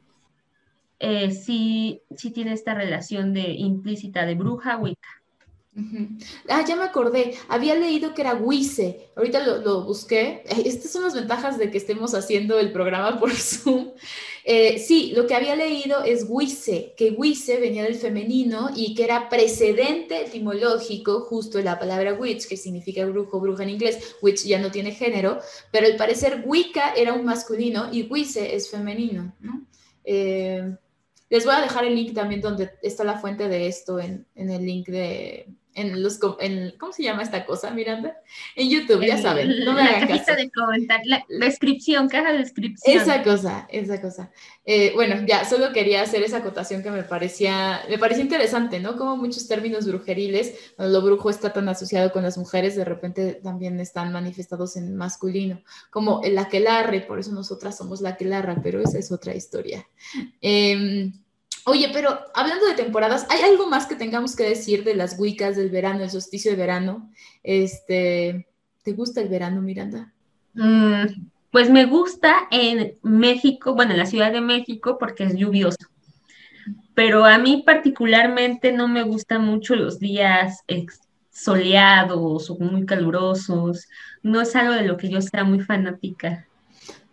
eh, 1.01 1.31
sí, 1.31 2.03
sí 2.17 2.31
tiene 2.31 2.53
esta 2.53 2.75
relación 2.75 3.33
de 3.33 3.51
implícita 3.53 4.27
de 4.27 4.35
bruja 4.35 4.77
Wicca. 4.77 5.09
Ah, 6.49 6.65
ya 6.67 6.77
me 6.77 6.85
acordé. 6.85 7.35
Había 7.49 7.75
leído 7.75 8.15
que 8.15 8.23
era 8.23 8.35
Wise. 8.35 9.11
Ahorita 9.17 9.47
lo, 9.47 9.85
busqué. 9.85 10.43
Estas 10.65 10.91
son 10.91 11.05
las 11.05 11.15
ventajas 11.15 11.59
de 11.59 11.71
que 11.71 11.79
estemos 11.79 12.15
haciendo 12.15 12.59
el 12.59 12.73
programa 12.73 13.19
por 13.19 13.31
Zoom. 13.35 13.91
Eh, 14.45 14.79
sí, 14.79 15.13
lo 15.15 15.27
que 15.27 15.35
había 15.35 15.55
leído 15.57 16.03
es 16.03 16.25
Wise, 16.29 16.95
que 16.97 17.11
Wise 17.11 17.61
venía 17.61 17.83
del 17.83 17.97
femenino 17.97 18.71
y 18.75 18.95
que 18.95 19.05
era 19.05 19.29
precedente 19.29 20.23
etimológico 20.23 21.21
justo 21.21 21.61
la 21.61 21.79
palabra 21.79 22.15
witch, 22.15 22.49
que 22.49 22.57
significa 22.57 23.05
brujo, 23.05 23.41
bruja 23.41 23.63
en 23.63 23.71
inglés. 23.71 24.17
Witch 24.23 24.45
ya 24.45 24.59
no 24.59 24.71
tiene 24.71 24.93
género, 24.93 25.39
pero 25.71 25.87
al 25.87 25.97
parecer 25.97 26.45
Wicca 26.47 26.95
era 26.95 27.13
un 27.13 27.25
masculino 27.25 27.93
y 27.93 28.03
Wise 28.05 28.55
es 28.55 28.71
femenino. 28.71 29.35
Eh, 30.03 30.75
les 31.29 31.45
voy 31.45 31.55
a 31.55 31.61
dejar 31.61 31.85
el 31.85 31.95
link 31.95 32.15
también 32.15 32.41
donde 32.41 32.71
está 32.83 33.05
la 33.05 33.19
fuente 33.19 33.49
de 33.49 33.67
esto 33.67 34.01
en 34.01 34.25
el 34.35 34.65
link 34.65 34.89
de, 34.89 35.47
en 35.79 36.03
los, 36.03 36.19
en, 36.41 36.75
¿cómo 36.79 36.93
se 36.93 37.05
llama 37.05 37.23
esta 37.23 37.47
cosa, 37.47 37.71
Miranda? 37.71 38.17
En 38.57 38.69
YouTube, 38.69 39.07
ya 39.07 39.17
saben, 39.17 39.65
no 39.65 39.73
me 39.73 39.85
la 39.85 40.07
cajita 40.07 40.35
de 40.35 40.51
comentar, 40.51 41.01
la 41.05 41.25
descripción, 41.29 42.09
caja 42.09 42.33
de 42.33 42.39
descripción. 42.39 43.01
Esa 43.01 43.23
cosa, 43.23 43.67
esa 43.71 44.01
cosa. 44.01 44.33
Eh, 44.65 44.91
bueno, 44.95 45.25
ya, 45.27 45.45
solo 45.45 45.73
quería 45.73 46.03
hacer 46.03 46.23
esa 46.23 46.39
acotación 46.39 46.83
que 46.83 46.91
me 46.91 47.05
parecía, 47.05 47.81
me 47.89 47.97
parecía 47.97 48.25
interesante, 48.25 48.81
¿no? 48.81 48.97
Como 48.97 49.17
muchos 49.17 49.47
términos 49.47 49.87
brujeriles, 49.87 50.73
cuando 50.77 50.99
lo 50.99 51.07
brujo 51.07 51.31
está 51.31 51.53
tan 51.53 51.69
asociado 51.69 52.13
con 52.13 52.25
las 52.25 52.37
mujeres, 52.37 52.75
de 52.75 52.85
repente 52.85 53.35
también 53.35 53.79
están 53.79 54.13
manifestados 54.13 54.77
en 54.77 54.97
masculino, 54.97 55.63
como 55.91 56.23
el 56.25 56.37
aquelarre, 56.39 57.03
por 57.03 57.21
eso 57.21 57.33
nosotras 57.33 57.77
somos 57.77 58.01
la 58.01 58.11
aquelarra, 58.11 58.57
pero 58.63 58.83
esa 58.83 58.99
es 58.99 59.13
otra 59.13 59.35
historia. 59.35 59.89
Eh, 60.41 61.13
Oye, 61.69 61.91
pero 61.93 62.19
hablando 62.35 62.67
de 62.67 62.73
temporadas, 62.73 63.27
¿hay 63.29 63.43
algo 63.43 63.67
más 63.67 63.87
que 63.87 63.95
tengamos 63.95 64.35
que 64.35 64.45
decir 64.45 64.85
de 64.85 64.95
las 64.95 65.19
Wiccas 65.19 65.55
del 65.55 65.69
verano, 65.69 66.03
el 66.03 66.11
solsticio 66.11 66.51
de 66.51 66.57
verano? 66.57 67.11
Este, 67.43 68.49
¿Te 68.83 68.93
gusta 68.93 69.21
el 69.21 69.29
verano, 69.29 69.61
Miranda? 69.61 70.11
Mm, 70.55 71.29
pues 71.51 71.69
me 71.69 71.85
gusta 71.85 72.49
en 72.51 72.95
México, 73.03 73.75
bueno, 73.75 73.93
en 73.93 73.99
la 73.99 74.07
Ciudad 74.07 74.33
de 74.33 74.41
México, 74.41 74.97
porque 74.99 75.25
es 75.25 75.37
lluvioso. 75.37 75.77
Pero 76.95 77.27
a 77.27 77.37
mí 77.37 77.63
particularmente 77.67 78.73
no 78.73 78.89
me 78.89 79.03
gustan 79.03 79.45
mucho 79.45 79.77
los 79.77 79.99
días 79.99 80.65
soleados 81.31 82.49
o 82.49 82.59
muy 82.59 82.87
calurosos. 82.87 83.89
No 84.23 84.41
es 84.41 84.57
algo 84.57 84.73
de 84.73 84.87
lo 84.87 84.97
que 84.97 85.11
yo 85.11 85.21
sea 85.21 85.45
muy 85.45 85.61
fanática. 85.61 86.48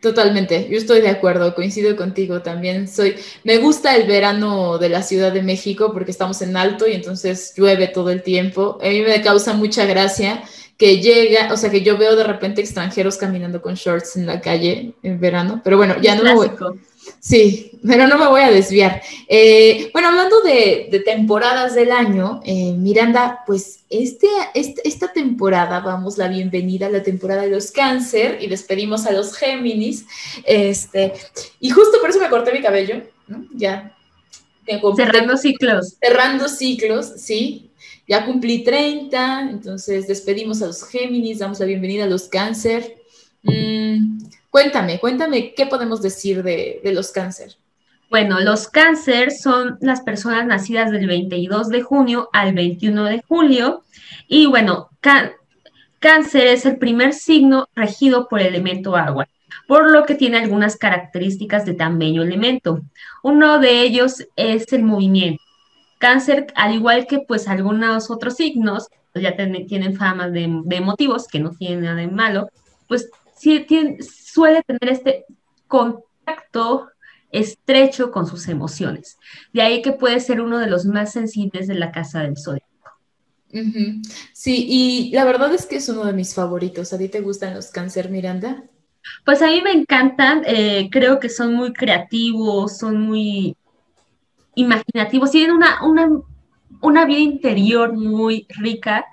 Totalmente, 0.01 0.67
yo 0.69 0.77
estoy 0.77 1.01
de 1.01 1.09
acuerdo, 1.09 1.55
coincido 1.55 1.95
contigo 1.95 2.41
también. 2.41 2.87
Soy, 2.87 3.15
me 3.43 3.57
gusta 3.57 3.95
el 3.95 4.07
verano 4.07 4.77
de 4.77 4.89
la 4.89 5.01
Ciudad 5.01 5.31
de 5.31 5.41
México 5.41 5.91
porque 5.93 6.11
estamos 6.11 6.41
en 6.43 6.55
alto 6.55 6.87
y 6.87 6.93
entonces 6.93 7.53
llueve 7.57 7.87
todo 7.87 8.11
el 8.11 8.21
tiempo. 8.21 8.77
A 8.81 8.89
mí 8.89 9.01
me 9.01 9.21
causa 9.21 9.53
mucha 9.53 9.85
gracia 9.85 10.43
que 10.77 10.99
llega, 10.99 11.51
o 11.51 11.57
sea, 11.57 11.71
que 11.71 11.81
yo 11.81 11.97
veo 11.97 12.15
de 12.15 12.23
repente 12.23 12.61
extranjeros 12.61 13.17
caminando 13.17 13.61
con 13.61 13.75
shorts 13.75 14.17
en 14.17 14.25
la 14.27 14.41
calle 14.41 14.93
en 15.01 15.19
verano, 15.19 15.61
pero 15.63 15.77
bueno, 15.77 15.95
ya 16.01 16.15
no 16.15 16.23
me 16.23 16.35
voy. 16.35 16.51
Sí, 17.25 17.71
pero 17.83 18.07
no 18.07 18.19
me 18.19 18.27
voy 18.27 18.41
a 18.41 18.51
desviar. 18.51 19.01
Eh, 19.27 19.89
bueno, 19.91 20.09
hablando 20.09 20.41
de, 20.41 21.01
temporadas 21.03 21.73
del 21.73 21.91
año, 21.91 22.39
eh, 22.45 22.73
Miranda, 22.73 23.39
pues 23.47 23.79
este, 23.89 24.27
este, 24.53 24.87
esta 24.87 25.11
temporada 25.11 25.79
vamos 25.79 26.19
la 26.19 26.27
bienvenida 26.27 26.85
a 26.85 26.91
la 26.91 27.01
temporada 27.01 27.41
de 27.41 27.49
los 27.49 27.71
cáncer 27.71 28.37
y 28.41 28.47
despedimos 28.47 29.07
a 29.07 29.11
los 29.11 29.35
Géminis. 29.35 30.05
Este, 30.43 31.13
y 31.59 31.71
justo 31.71 31.99
por 31.99 32.11
eso 32.11 32.19
me 32.19 32.29
corté 32.29 32.53
mi 32.53 32.61
cabello, 32.61 33.01
¿no? 33.25 33.43
Ya. 33.55 33.97
Cerrando 34.95 35.35
ciclos. 35.35 35.95
Cerrando 35.99 36.47
ciclos, 36.47 37.11
sí. 37.17 37.71
Ya 38.07 38.23
cumplí 38.23 38.63
30, 38.63 39.49
entonces 39.49 40.07
despedimos 40.07 40.61
a 40.61 40.67
los 40.67 40.87
Géminis, 40.87 41.39
damos 41.39 41.59
la 41.59 41.65
bienvenida 41.65 42.03
a 42.03 42.07
los 42.07 42.27
cáncer. 42.27 42.97
Mm, 43.41 44.19
Cuéntame, 44.55 45.01
cuéntame, 45.01 45.53
¿qué 45.53 45.65
podemos 45.65 46.01
decir 46.01 46.41
de, 46.41 46.79
los 46.93 47.11
cáncer? 47.11 47.57
Bueno, 48.09 48.39
los 48.39 48.69
cáncer 48.69 49.31
son 49.31 49.77
las 49.81 49.99
personas 49.99 50.45
nacidas 50.45 50.91
del 50.91 51.07
22 51.07 51.67
de 51.67 51.81
junio 51.81 52.29
al 52.31 52.53
21 52.53 53.03
de 53.03 53.21
julio. 53.27 53.83
Y 54.29 54.45
bueno, 54.45 54.91
cáncer 55.99 56.47
es 56.47 56.65
el 56.65 56.77
primer 56.77 57.11
signo 57.11 57.67
regido 57.75 58.29
por 58.29 58.39
el 58.39 58.47
elemento 58.47 58.95
agua, 58.95 59.27
por 59.67 59.91
lo 59.91 60.05
que 60.05 60.15
tiene 60.15 60.37
algunas 60.37 60.77
características 60.77 61.65
de 61.65 61.73
tan 61.73 61.99
bello 61.99 62.23
elemento. 62.23 62.79
Uno 63.23 63.59
de 63.59 63.81
ellos 63.81 64.25
es 64.37 64.71
el 64.71 64.83
movimiento. 64.83 65.43
Cáncer, 65.97 66.47
al 66.55 66.75
igual 66.75 67.07
que 67.07 67.19
pues 67.19 67.49
algunos 67.49 68.09
otros 68.09 68.35
signos, 68.37 68.87
pues 69.11 69.21
ya 69.21 69.35
tienen 69.35 69.97
fama 69.97 70.29
de, 70.29 70.47
motivos, 70.79 71.27
que 71.27 71.41
no 71.41 71.49
tienen 71.49 71.81
nada 71.81 71.95
de 71.95 72.07
malo, 72.07 72.47
pues 72.87 73.09
sí 73.35 73.59
tienen, 73.67 73.97
suele 74.35 74.63
tener 74.63 74.89
este 74.89 75.25
contacto 75.67 76.89
estrecho 77.31 78.11
con 78.11 78.27
sus 78.27 78.49
emociones. 78.49 79.17
De 79.53 79.61
ahí 79.61 79.81
que 79.81 79.93
puede 79.93 80.19
ser 80.19 80.41
uno 80.41 80.59
de 80.59 80.67
los 80.67 80.85
más 80.85 81.13
sensibles 81.13 81.67
de 81.67 81.75
la 81.75 81.91
casa 81.91 82.21
del 82.21 82.37
zodiaco. 82.37 82.67
Sí, 84.33 84.65
y 84.69 85.11
la 85.11 85.23
verdad 85.23 85.53
es 85.53 85.65
que 85.65 85.77
es 85.77 85.87
uno 85.87 86.03
de 86.03 86.11
mis 86.11 86.33
favoritos. 86.33 86.91
¿A 86.91 86.97
ti 86.97 87.07
te 87.07 87.21
gustan 87.21 87.53
los 87.53 87.71
cáncer, 87.71 88.09
Miranda? 88.09 88.63
Pues 89.23 89.41
a 89.41 89.47
mí 89.47 89.61
me 89.61 89.71
encantan, 89.71 90.43
eh, 90.45 90.89
creo 90.91 91.19
que 91.19 91.29
son 91.29 91.53
muy 91.53 91.71
creativos, 91.71 92.77
son 92.77 93.01
muy 93.01 93.55
imaginativos, 94.55 95.31
tienen 95.31 95.51
una, 95.51 95.85
una, 95.85 96.09
una 96.81 97.05
vida 97.05 97.19
interior 97.19 97.93
muy 97.93 98.47
rica 98.49 99.05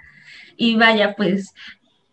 y 0.56 0.76
vaya, 0.76 1.14
pues 1.14 1.54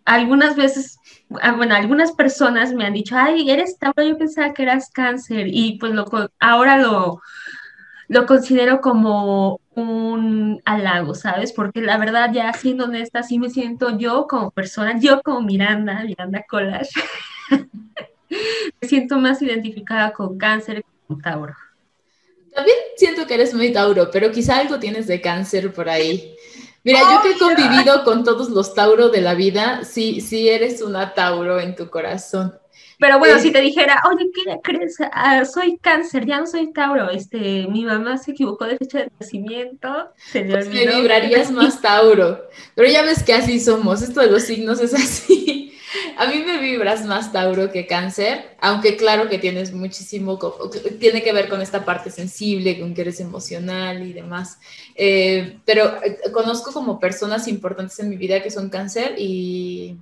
algunas 0.06 0.56
veces 0.56 0.99
bueno, 1.30 1.76
algunas 1.76 2.12
personas 2.12 2.74
me 2.74 2.86
han 2.86 2.94
dicho, 2.94 3.16
ay, 3.18 3.50
eres 3.50 3.78
Tauro, 3.78 4.04
yo 4.04 4.18
pensaba 4.18 4.54
que 4.54 4.64
eras 4.64 4.90
cáncer 4.92 5.48
y 5.48 5.78
pues 5.78 5.94
lo, 5.94 6.06
ahora 6.40 6.78
lo, 6.78 7.22
lo 8.08 8.26
considero 8.26 8.82
como 8.82 9.62
un 9.76 10.62
halago, 10.66 11.14
¿sabes? 11.14 11.54
Porque 11.54 11.82
la 11.82 11.98
verdad, 11.98 12.32
ya 12.34 12.52
siendo 12.54 12.86
honesta, 12.86 13.22
sí 13.22 13.38
me 13.38 13.52
siento 13.52 13.98
yo 13.98 14.26
como 14.28 14.50
persona, 14.52 15.00
yo 15.00 15.22
como 15.22 15.42
Miranda, 15.42 16.04
Miranda 16.04 16.44
Collage, 16.50 16.90
me 18.82 18.88
siento 18.88 19.20
más 19.20 19.42
identificada 19.42 20.12
con 20.12 20.38
cáncer 20.38 20.78
que 20.84 20.90
con 21.08 21.22
Tauro. 21.22 21.56
También 22.54 22.78
siento 22.98 23.28
que 23.28 23.36
eres 23.36 23.54
muy 23.54 23.72
Tauro, 23.72 24.10
pero 24.12 24.32
quizá 24.32 24.58
algo 24.58 24.80
tienes 24.80 25.06
de 25.06 25.22
cáncer 25.22 25.72
por 25.72 25.88
ahí. 25.88 26.36
Mira, 26.84 27.00
yo 27.02 27.22
que 27.22 27.32
he 27.32 27.38
convivido 27.38 28.04
con 28.04 28.24
todos 28.24 28.50
los 28.50 28.74
Tauro 28.74 29.10
de 29.10 29.22
la 29.22 29.34
vida, 29.34 29.84
sí, 29.84 30.22
sí 30.22 30.50
eres 30.50 30.82
una 30.82 31.14
Tauro 31.14 31.60
en 31.60 31.76
tu 31.76 31.90
corazón. 31.90 32.58
Pero 33.00 33.18
bueno, 33.18 33.40
si 33.40 33.52
te 33.52 33.62
dijera, 33.62 34.02
oye, 34.12 34.30
¿qué 34.34 34.60
crees? 34.62 34.98
Ah, 35.14 35.46
soy 35.46 35.78
cáncer, 35.78 36.26
ya 36.26 36.42
no 36.42 36.46
soy 36.46 36.74
Tauro. 36.74 37.10
Este, 37.10 37.66
mi 37.68 37.86
mamá 37.86 38.18
se 38.18 38.32
equivocó 38.32 38.66
de 38.66 38.78
fecha 38.78 39.00
de 39.00 39.12
nacimiento. 39.18 40.10
Se 40.18 40.44
le 40.44 40.52
pues 40.52 40.68
me 40.68 40.86
vibrarías 40.86 41.50
más 41.50 41.82
Tauro. 41.82 42.42
Pero 42.76 42.90
ya 42.90 43.02
ves 43.04 43.24
que 43.24 43.34
así 43.34 43.62
somos. 43.62 44.02
Esto 44.02 44.20
de 44.20 44.32
los 44.32 44.44
signos 44.44 44.82
es 44.82 44.94
así. 44.94 45.74
A 46.18 46.28
mí 46.28 46.44
me 46.46 46.60
vibras 46.60 47.06
más 47.06 47.32
Tauro 47.32 47.72
que 47.72 47.88
Cáncer, 47.88 48.56
aunque 48.62 48.96
claro 48.96 49.30
que 49.30 49.40
tienes 49.40 49.74
muchísimo, 49.74 50.38
tiene 51.00 51.24
que 51.24 51.34
ver 51.34 51.50
con 51.50 51.62
esta 51.62 51.86
parte 51.86 52.12
sensible, 52.12 52.80
con 52.80 52.94
que 52.94 53.02
eres 53.02 53.20
emocional 53.20 54.06
y 54.06 54.14
demás. 54.14 54.60
Eh, 54.96 55.58
pero 55.66 56.02
eh, 56.04 56.20
conozco 56.32 56.72
como 56.72 57.00
personas 57.00 57.48
importantes 57.48 58.00
en 58.00 58.10
mi 58.10 58.18
vida 58.18 58.44
que 58.44 58.52
son 58.52 58.70
Cáncer 58.70 59.16
y 59.18 59.98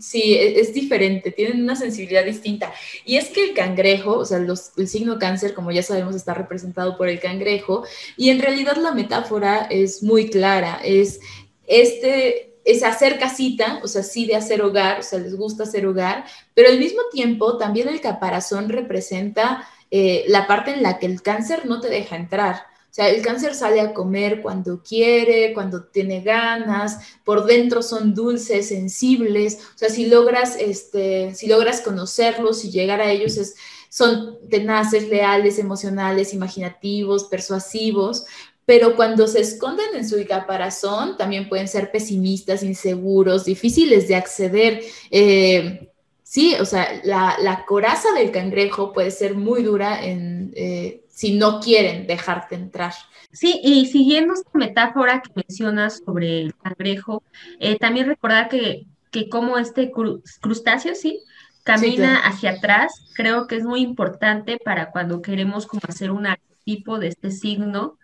sí, 0.00 0.34
e, 0.34 0.60
es, 0.60 0.74
diferente, 0.74 1.30
tienen 1.30 1.62
una 1.62 1.76
sensibilidad 1.76 2.24
distinta. 2.24 2.72
Y 3.04 3.16
es 3.16 3.28
que 3.28 3.44
el 3.44 3.54
cangrejo, 3.54 4.18
o 4.18 4.24
sea, 4.24 4.38
el 4.38 4.88
signo 4.88 5.18
Cáncer, 5.18 5.54
como 5.54 5.70
ya 5.70 5.82
sabemos, 5.82 6.14
está 6.16 6.34
representado 6.34 6.96
por 6.96 7.08
el 7.08 7.20
cangrejo 7.20 7.84
y 8.16 8.30
en 8.30 8.40
realidad 8.40 8.76
la 8.76 8.92
metáfora 8.92 9.66
es 9.70 10.02
muy 10.02 10.30
clara, 10.30 10.80
es 10.82 11.20
este 11.66 12.55
es 12.66 12.82
hacer 12.82 13.18
casita, 13.18 13.80
o 13.82 13.88
sea, 13.88 14.02
sí 14.02 14.26
de 14.26 14.34
hacer 14.34 14.60
hogar, 14.60 14.98
o 15.00 15.02
sea, 15.02 15.20
les 15.20 15.36
gusta 15.36 15.62
hacer 15.62 15.86
hogar, 15.86 16.24
pero 16.52 16.68
al 16.68 16.78
mismo 16.78 17.00
tiempo 17.12 17.56
también 17.56 17.88
el 17.88 18.00
caparazón 18.00 18.68
representa 18.68 19.66
eh, 19.90 20.24
la 20.26 20.48
parte 20.48 20.72
en 20.72 20.82
la 20.82 20.98
que 20.98 21.06
el 21.06 21.22
cáncer 21.22 21.64
no 21.64 21.80
te 21.80 21.88
deja 21.88 22.16
entrar. 22.16 22.56
O 22.90 22.94
sea, 22.96 23.08
el 23.08 23.22
cáncer 23.22 23.54
sale 23.54 23.80
a 23.80 23.94
comer 23.94 24.42
cuando 24.42 24.82
quiere, 24.82 25.52
cuando 25.54 25.84
tiene 25.84 26.22
ganas, 26.22 26.98
por 27.24 27.44
dentro 27.44 27.82
son 27.82 28.14
dulces, 28.14 28.68
sensibles. 28.68 29.58
O 29.74 29.78
sea, 29.78 29.88
si 29.88 30.06
logras, 30.06 30.56
este, 30.58 31.34
si 31.34 31.46
logras 31.46 31.82
conocerlos 31.82 32.64
y 32.64 32.70
llegar 32.70 33.00
a 33.00 33.10
ellos, 33.12 33.36
es, 33.36 33.54
son 33.90 34.38
tenaces, 34.48 35.08
leales, 35.08 35.58
emocionales, 35.58 36.34
imaginativos, 36.34 37.24
persuasivos, 37.24 38.24
pero 38.66 38.96
cuando 38.96 39.28
se 39.28 39.40
esconden 39.40 39.94
en 39.94 40.06
su 40.06 40.16
caparazón, 40.26 41.16
también 41.16 41.48
pueden 41.48 41.68
ser 41.68 41.92
pesimistas, 41.92 42.64
inseguros, 42.64 43.44
difíciles 43.44 44.08
de 44.08 44.16
acceder. 44.16 44.82
Eh, 45.12 45.88
sí, 46.24 46.56
o 46.60 46.64
sea, 46.64 47.00
la, 47.04 47.64
coraza 47.66 48.12
del 48.12 48.32
cangrejo 48.32 48.92
puede 48.92 49.12
ser 49.12 49.36
muy 49.36 49.62
dura 49.62 50.04
en, 50.04 50.52
eh, 50.56 51.04
si 51.08 51.38
no 51.38 51.60
quieren 51.60 52.08
dejarte 52.08 52.56
entrar. 52.56 52.92
Sí, 53.30 53.60
y 53.62 53.86
siguiendo 53.86 54.34
esta 54.34 54.50
metáfora 54.52 55.22
que 55.22 55.30
mencionas 55.36 56.02
sobre 56.04 56.40
el 56.42 56.54
cangrejo, 56.56 57.22
eh, 57.60 57.78
también 57.78 58.08
recordar 58.08 58.48
que, 58.48 58.86
que 59.12 59.28
como 59.28 59.58
este 59.58 59.92
crustáceo, 60.40 60.96
sí, 60.96 61.20
camina 61.62 62.18
hacia 62.18 62.52
atrás, 62.52 63.12
creo 63.14 63.46
que 63.46 63.56
es 63.56 63.64
muy 63.64 63.80
importante 63.80 64.58
para 64.58 64.90
cuando 64.90 65.22
queremos 65.22 65.66
como 65.66 65.82
hacer 65.86 66.10
un 66.10 66.26
arquetipo 66.26 66.98
de 66.98 67.08
este 67.08 67.30
signo, 67.30 67.96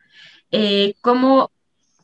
eh, 0.52 0.94
como 1.00 1.50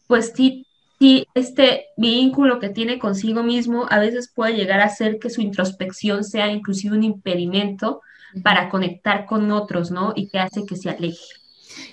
pues 0.08 0.32
sí, 0.34 0.66
sí, 0.98 1.26
este 1.34 1.86
vínculo 1.96 2.58
que 2.58 2.70
tiene 2.70 2.98
consigo 2.98 3.44
mismo 3.44 3.86
a 3.90 4.00
veces 4.00 4.32
puede 4.34 4.54
llegar 4.54 4.80
a 4.80 4.86
hacer 4.86 5.20
que 5.20 5.30
su 5.30 5.40
introspección 5.42 6.24
sea 6.24 6.50
inclusive 6.50 6.96
un 6.96 7.04
impedimento 7.04 8.00
para 8.42 8.68
conectar 8.68 9.26
con 9.26 9.50
otros, 9.52 9.90
¿no? 9.90 10.12
Y 10.16 10.28
que 10.28 10.38
hace 10.38 10.66
que 10.66 10.76
se 10.76 10.90
aleje. 10.90 11.24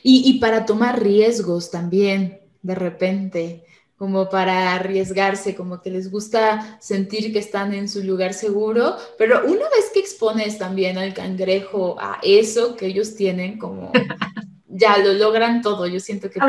Y, 0.02 0.24
y 0.26 0.40
para 0.40 0.66
tomar 0.66 1.02
riesgos 1.02 1.70
también, 1.70 2.40
de 2.62 2.76
repente, 2.76 3.66
como 3.98 4.30
para 4.30 4.74
arriesgarse, 4.74 5.56
como 5.56 5.82
que 5.82 5.90
les 5.90 6.10
gusta 6.10 6.78
sentir 6.82 7.32
que 7.32 7.40
están 7.40 7.74
en 7.74 7.88
su 7.88 8.04
lugar 8.04 8.34
seguro, 8.34 8.98
pero 9.18 9.46
una 9.46 9.70
vez 9.70 9.92
que 9.94 10.00
expones 10.00 10.58
también 10.58 10.98
al 10.98 11.14
cangrejo 11.14 11.98
a 12.00 12.20
eso 12.24 12.76
que 12.76 12.88
ellos 12.88 13.16
tienen, 13.16 13.58
como 13.58 13.92
ya 14.78 14.98
lo 14.98 15.14
logran 15.14 15.62
todo. 15.62 15.88
Yo 15.88 16.00
siento 16.00 16.30
que. 16.30 16.40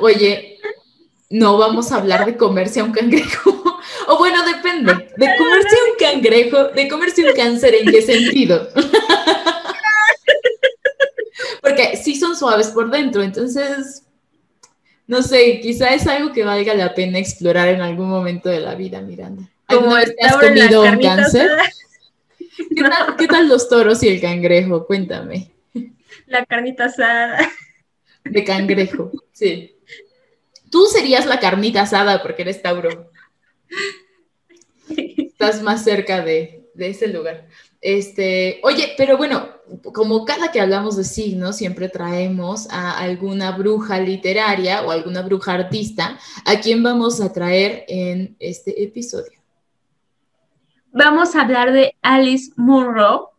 Oye, 0.00 0.58
no 1.30 1.58
vamos 1.58 1.92
a 1.92 1.96
hablar 1.96 2.24
de 2.26 2.36
comerse 2.36 2.80
a 2.80 2.84
un 2.84 2.92
cangrejo. 2.92 3.80
o 4.08 4.18
bueno, 4.18 4.44
depende. 4.44 4.92
De 5.16 5.28
comerse 5.36 5.76
a 5.76 5.84
un 5.90 5.96
cangrejo, 5.98 6.64
de 6.68 6.88
comerse 6.88 7.24
un 7.28 7.34
cáncer, 7.34 7.74
¿en 7.74 7.90
qué 7.90 8.02
sentido? 8.02 8.68
Porque 11.62 11.96
sí 11.96 12.16
son 12.16 12.36
suaves 12.36 12.68
por 12.68 12.90
dentro, 12.90 13.22
entonces. 13.22 14.02
No 15.08 15.22
sé, 15.22 15.60
quizá 15.60 15.94
es 15.94 16.06
algo 16.08 16.32
que 16.32 16.42
valga 16.42 16.74
la 16.74 16.92
pena 16.92 17.18
explorar 17.18 17.68
en 17.68 17.80
algún 17.80 18.08
momento 18.08 18.48
de 18.48 18.58
la 18.58 18.74
vida, 18.74 19.00
Miranda. 19.00 19.48
¿Alguna 19.68 20.00
vez 20.00 20.14
has 20.20 20.36
comido 20.36 20.82
un 20.82 21.00
cáncer? 21.00 21.48
¿Qué 23.18 23.26
tal, 23.26 23.48
los 23.48 23.68
toros 23.68 24.02
y 24.02 24.08
el 24.08 24.20
cangrejo? 24.20 24.86
Cuéntame. 24.86 25.52
La 26.26 26.44
carnita 26.44 26.86
asada. 26.86 27.38
De 28.24 28.44
cangrejo, 28.44 29.12
sí. 29.32 29.76
Tú 30.70 30.86
serías 30.86 31.26
la 31.26 31.38
carnita 31.38 31.82
asada 31.82 32.22
porque 32.22 32.42
eres 32.42 32.60
Tauro. 32.60 33.10
Estás 34.88 35.62
más 35.62 35.84
cerca 35.84 36.22
de, 36.22 36.68
ese 36.76 37.08
lugar. 37.08 37.46
Este, 37.80 38.58
oye, 38.64 38.94
pero 38.96 39.16
bueno, 39.16 39.48
como 39.92 40.24
cada 40.24 40.50
que 40.50 40.60
hablamos 40.60 40.96
de 40.96 41.04
signos, 41.04 41.56
siempre 41.56 41.88
traemos 41.88 42.68
a 42.70 42.98
alguna 42.98 43.52
bruja 43.56 44.00
literaria 44.00 44.82
o 44.82 44.90
alguna 44.90 45.22
bruja 45.22 45.52
artista, 45.52 46.18
¿a 46.44 46.60
quién 46.60 46.82
vamos 46.82 47.20
a 47.20 47.32
traer 47.32 47.84
en 47.86 48.36
este 48.40 48.82
episodio? 48.82 49.35
Vamos 50.98 51.36
a 51.36 51.42
hablar 51.42 51.74
de 51.74 51.94
Alice 52.00 52.52
Munro. 52.56 53.32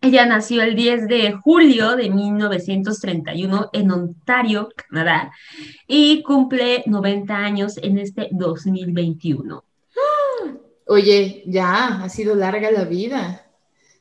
Ella 0.00 0.26
nació 0.26 0.62
el 0.62 0.74
10 0.74 1.06
de 1.06 1.32
julio 1.32 1.94
de 1.94 2.10
1931 2.10 3.70
en 3.72 3.92
Ontario, 3.92 4.68
Canadá, 4.74 5.30
y 5.86 6.24
cumple 6.24 6.82
90 6.86 7.36
años 7.36 7.78
en 7.80 7.98
este 7.98 8.30
2021. 8.32 9.62
Oye, 10.88 11.44
ya, 11.46 12.02
ha 12.02 12.08
sido 12.08 12.34
larga 12.34 12.72
la 12.72 12.82
vida. 12.82 13.46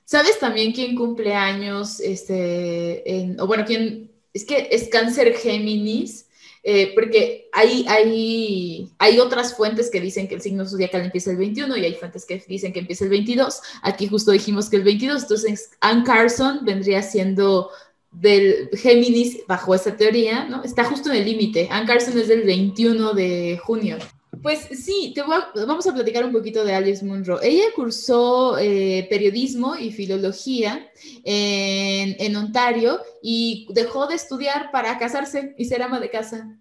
¿Sabes 0.03 0.39
también 0.39 0.71
quién 0.71 0.95
cumple 0.95 1.35
años? 1.35 1.99
Este, 1.99 3.35
o 3.37 3.45
bueno, 3.45 3.63
quién, 3.67 4.09
es 4.33 4.43
que 4.43 4.69
es 4.71 4.89
cáncer 4.89 5.35
Géminis 5.35 6.26
eh, 6.69 6.91
porque 6.93 7.47
hay, 7.53 7.85
hay, 7.87 8.91
hay 8.99 9.19
otras 9.19 9.55
fuentes 9.55 9.89
que 9.89 10.01
dicen 10.01 10.27
que 10.27 10.35
el 10.35 10.41
signo 10.41 10.65
zodiacal 10.65 10.99
empieza 10.99 11.31
el 11.31 11.37
21 11.37 11.77
y 11.77 11.85
hay 11.85 11.93
fuentes 11.93 12.25
que 12.25 12.43
dicen 12.45 12.73
que 12.73 12.79
empieza 12.79 13.05
el 13.05 13.09
22. 13.09 13.61
Aquí 13.83 14.09
justo 14.09 14.31
dijimos 14.31 14.69
que 14.69 14.75
el 14.75 14.83
22, 14.83 15.21
entonces 15.21 15.71
Ann 15.79 16.03
Carson 16.03 16.65
vendría 16.65 17.01
siendo 17.03 17.69
del 18.11 18.69
Géminis 18.73 19.47
bajo 19.47 19.75
esa 19.75 19.95
teoría, 19.95 20.43
¿no? 20.49 20.61
Está 20.61 20.83
justo 20.83 21.09
en 21.09 21.15
el 21.15 21.25
límite. 21.25 21.69
Ann 21.71 21.87
Carson 21.87 22.19
es 22.19 22.27
del 22.27 22.43
21 22.43 23.13
de 23.13 23.61
junio. 23.63 23.97
Pues 24.41 24.59
sí, 24.59 25.13
te 25.15 25.21
vamos 25.21 25.87
a 25.87 25.93
platicar 25.93 26.25
un 26.25 26.31
poquito 26.31 26.63
de 26.63 26.73
Alice 26.73 27.03
Munro. 27.03 27.41
Ella 27.41 27.65
cursó 27.75 28.57
eh, 28.57 29.07
periodismo 29.09 29.75
y 29.75 29.91
filología 29.91 30.89
en, 31.23 32.35
Ontario 32.35 32.99
y 33.21 33.67
dejó 33.73 34.07
de 34.07 34.15
estudiar 34.15 34.71
para 34.71 34.97
casarse 34.97 35.55
y 35.57 35.65
ser 35.65 35.81
ama 35.81 35.99
de 35.99 36.09
casa. 36.09 36.57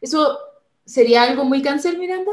¿Eso 0.00 0.38
sería 0.84 1.22
algo 1.22 1.44
muy 1.44 1.62
cáncer, 1.62 1.98
Miranda? 1.98 2.32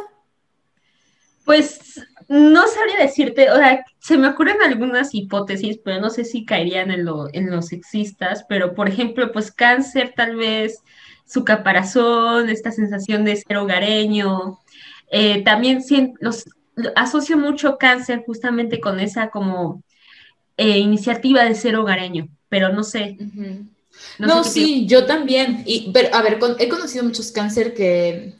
Pues 1.45 1.99
no 2.29 2.67
sabría 2.67 2.97
decirte, 2.97 3.51
o 3.51 3.57
sea, 3.57 3.85
se 3.99 4.17
me 4.17 4.27
ocurren 4.27 4.61
algunas 4.63 5.13
hipótesis, 5.13 5.79
pero 5.83 5.99
no 5.99 6.09
sé 6.09 6.23
si 6.23 6.45
caerían 6.45 6.91
en, 6.91 7.05
en 7.33 7.49
los 7.49 7.67
sexistas, 7.67 8.45
pero 8.47 8.73
por 8.73 8.87
ejemplo, 8.87 9.31
pues 9.31 9.51
cáncer 9.51 10.13
tal 10.15 10.35
vez 10.35 10.79
su 11.25 11.43
caparazón, 11.43 12.49
esta 12.49 12.71
sensación 12.71 13.25
de 13.25 13.35
ser 13.35 13.57
hogareño, 13.57 14.59
eh, 15.09 15.43
también 15.43 15.83
los, 16.19 16.45
asocio 16.95 17.37
mucho 17.37 17.77
cáncer 17.77 18.23
justamente 18.25 18.79
con 18.79 18.99
esa 18.99 19.29
como 19.29 19.83
eh, 20.57 20.79
iniciativa 20.79 21.43
de 21.43 21.55
ser 21.55 21.75
hogareño, 21.75 22.27
pero 22.49 22.69
no 22.69 22.83
sé. 22.83 23.17
No, 24.17 24.43
sí, 24.43 24.85
yo 24.87 25.05
también. 25.05 25.63
Y, 25.65 25.91
pero, 25.93 26.13
a 26.15 26.21
ver, 26.21 26.39
he 26.59 26.67
conocido 26.67 27.03
muchos 27.03 27.31
cáncer 27.31 27.73
que 27.73 28.33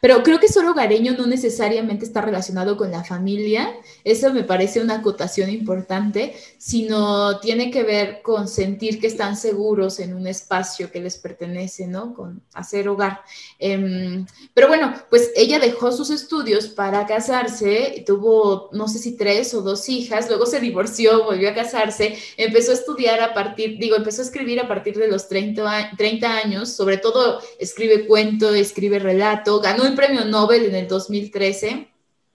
pero 0.00 0.22
creo 0.22 0.40
que 0.40 0.48
solo 0.48 0.72
hogareño 0.72 1.12
no 1.12 1.26
necesariamente 1.26 2.04
está 2.04 2.20
relacionado 2.20 2.76
con 2.76 2.90
la 2.90 3.04
familia, 3.04 3.74
eso 4.04 4.32
me 4.32 4.44
parece 4.44 4.80
una 4.80 4.96
acotación 4.96 5.50
importante, 5.50 6.34
sino 6.58 7.40
tiene 7.40 7.70
que 7.70 7.82
ver 7.82 8.22
con 8.22 8.48
sentir 8.48 9.00
que 9.00 9.06
están 9.06 9.36
seguros 9.36 9.98
en 10.00 10.14
un 10.14 10.26
espacio 10.26 10.90
que 10.90 11.00
les 11.00 11.16
pertenece, 11.16 11.86
¿no? 11.86 12.14
Con 12.14 12.42
hacer 12.54 12.88
hogar. 12.88 13.20
Em, 13.58 14.26
pero 14.54 14.68
bueno, 14.68 14.94
pues 15.10 15.30
ella 15.36 15.58
dejó 15.58 15.92
sus 15.92 16.10
estudios 16.10 16.68
para 16.68 17.06
casarse, 17.06 18.02
tuvo 18.06 18.68
no 18.72 18.88
sé 18.88 18.98
si 18.98 19.16
tres 19.16 19.54
o 19.54 19.62
dos 19.62 19.88
hijas, 19.88 20.28
luego 20.28 20.46
se 20.46 20.60
divorció, 20.60 21.24
volvió 21.24 21.50
a 21.50 21.54
casarse, 21.54 22.16
empezó 22.36 22.72
a 22.72 22.74
estudiar 22.74 23.20
a 23.20 23.34
partir, 23.34 23.78
digo, 23.78 23.96
empezó 23.96 24.22
a 24.22 24.24
escribir 24.24 24.60
a 24.60 24.68
partir 24.68 24.96
de 24.98 25.08
los 25.08 25.28
30, 25.28 25.92
30 25.96 26.36
años, 26.36 26.70
sobre 26.70 26.98
todo 26.98 27.40
escribe 27.58 28.06
cuento, 28.06 28.54
escribe 28.54 28.98
relato, 28.98 29.60
ganó 29.70 29.84
el 29.84 29.94
premio 29.94 30.24
Nobel 30.24 30.64
en 30.64 30.74
el 30.74 30.88
2013. 30.88 31.88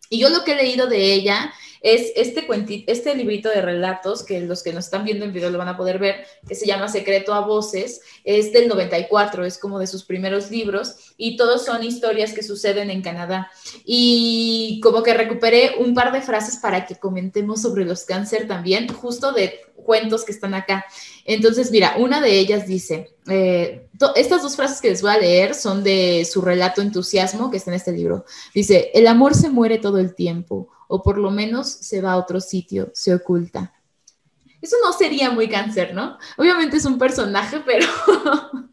Y 0.10 0.20
yo 0.20 0.30
lo 0.30 0.44
que 0.44 0.52
he 0.52 0.56
leído 0.56 0.88
de 0.88 1.14
ella 1.14 1.52
es 1.84 2.14
este, 2.16 2.48
cuentito, 2.48 2.90
este 2.92 3.14
librito 3.14 3.50
de 3.50 3.62
relatos, 3.62 4.24
que 4.24 4.40
los 4.40 4.64
que 4.64 4.72
nos 4.72 4.86
están 4.86 5.04
viendo 5.04 5.26
en 5.26 5.34
video 5.34 5.50
lo 5.50 5.58
van 5.58 5.68
a 5.68 5.76
poder 5.76 6.00
ver, 6.00 6.26
que 6.48 6.56
se 6.56 6.66
llama 6.66 6.88
Secreto 6.88 7.34
a 7.34 7.42
Voces, 7.42 8.00
es 8.24 8.54
del 8.54 8.70
94, 8.70 9.44
es 9.46 9.58
como 9.58 9.80
de 9.80 9.88
sus 9.88 10.06
primeros 10.06 10.50
libros, 10.50 11.14
y 11.18 11.36
todos 11.36 11.66
son 11.66 11.84
historias 11.84 12.32
que 12.32 12.42
suceden 12.42 12.90
en 12.90 13.02
Canadá. 13.02 13.52
Y 13.84 14.80
como 14.82 15.04
que 15.04 15.14
recuperé 15.14 15.76
un 15.78 15.94
par 15.94 16.14
de 16.14 16.22
frases 16.22 16.58
para 16.58 16.86
que 16.86 16.96
comentemos 16.96 17.62
sobre 17.62 17.84
los 17.84 18.06
cáncer 18.06 18.48
también, 18.48 18.88
justo 18.88 19.34
de 19.34 19.60
cuentos 19.84 20.24
que 20.24 20.32
están 20.32 20.54
acá. 20.54 20.86
Entonces, 21.26 21.70
mira, 21.70 21.96
una 21.98 22.22
de 22.22 22.40
ellas 22.40 22.66
dice, 22.66 23.14
eh, 23.28 23.88
estas 24.16 24.42
dos 24.42 24.56
frases 24.56 24.80
que 24.80 24.90
les 24.90 25.02
voy 25.02 25.12
a 25.12 25.18
leer 25.18 25.54
son 25.54 25.84
de 25.84 26.26
su 26.26 26.42
relato 26.42 26.82
Entusiasmo, 26.82 27.52
que 27.52 27.58
está 27.58 27.72
en 27.72 27.76
este 27.76 27.92
libro. 27.92 28.24
Dice, 28.54 28.90
el 28.94 29.08
amor 29.08 29.36
se 29.36 29.50
muere 29.50 29.78
todo 29.80 30.00
el 30.00 30.16
tiempo, 30.16 30.70
o 30.96 31.02
por 31.02 31.18
lo 31.18 31.32
menos 31.32 31.68
se 31.68 32.02
va 32.02 32.12
a 32.12 32.18
otro 32.18 32.40
sitio, 32.40 32.92
se 32.94 33.16
oculta. 33.16 33.74
Eso 34.62 34.76
no 34.86 34.94
sería 34.94 35.32
muy 35.32 35.50
cáncer, 35.50 35.96
¿no? 35.96 36.20
Obviamente 36.38 36.78
es 36.78 36.86
un 36.86 37.00
personaje, 37.00 37.64
pero... 37.66 37.88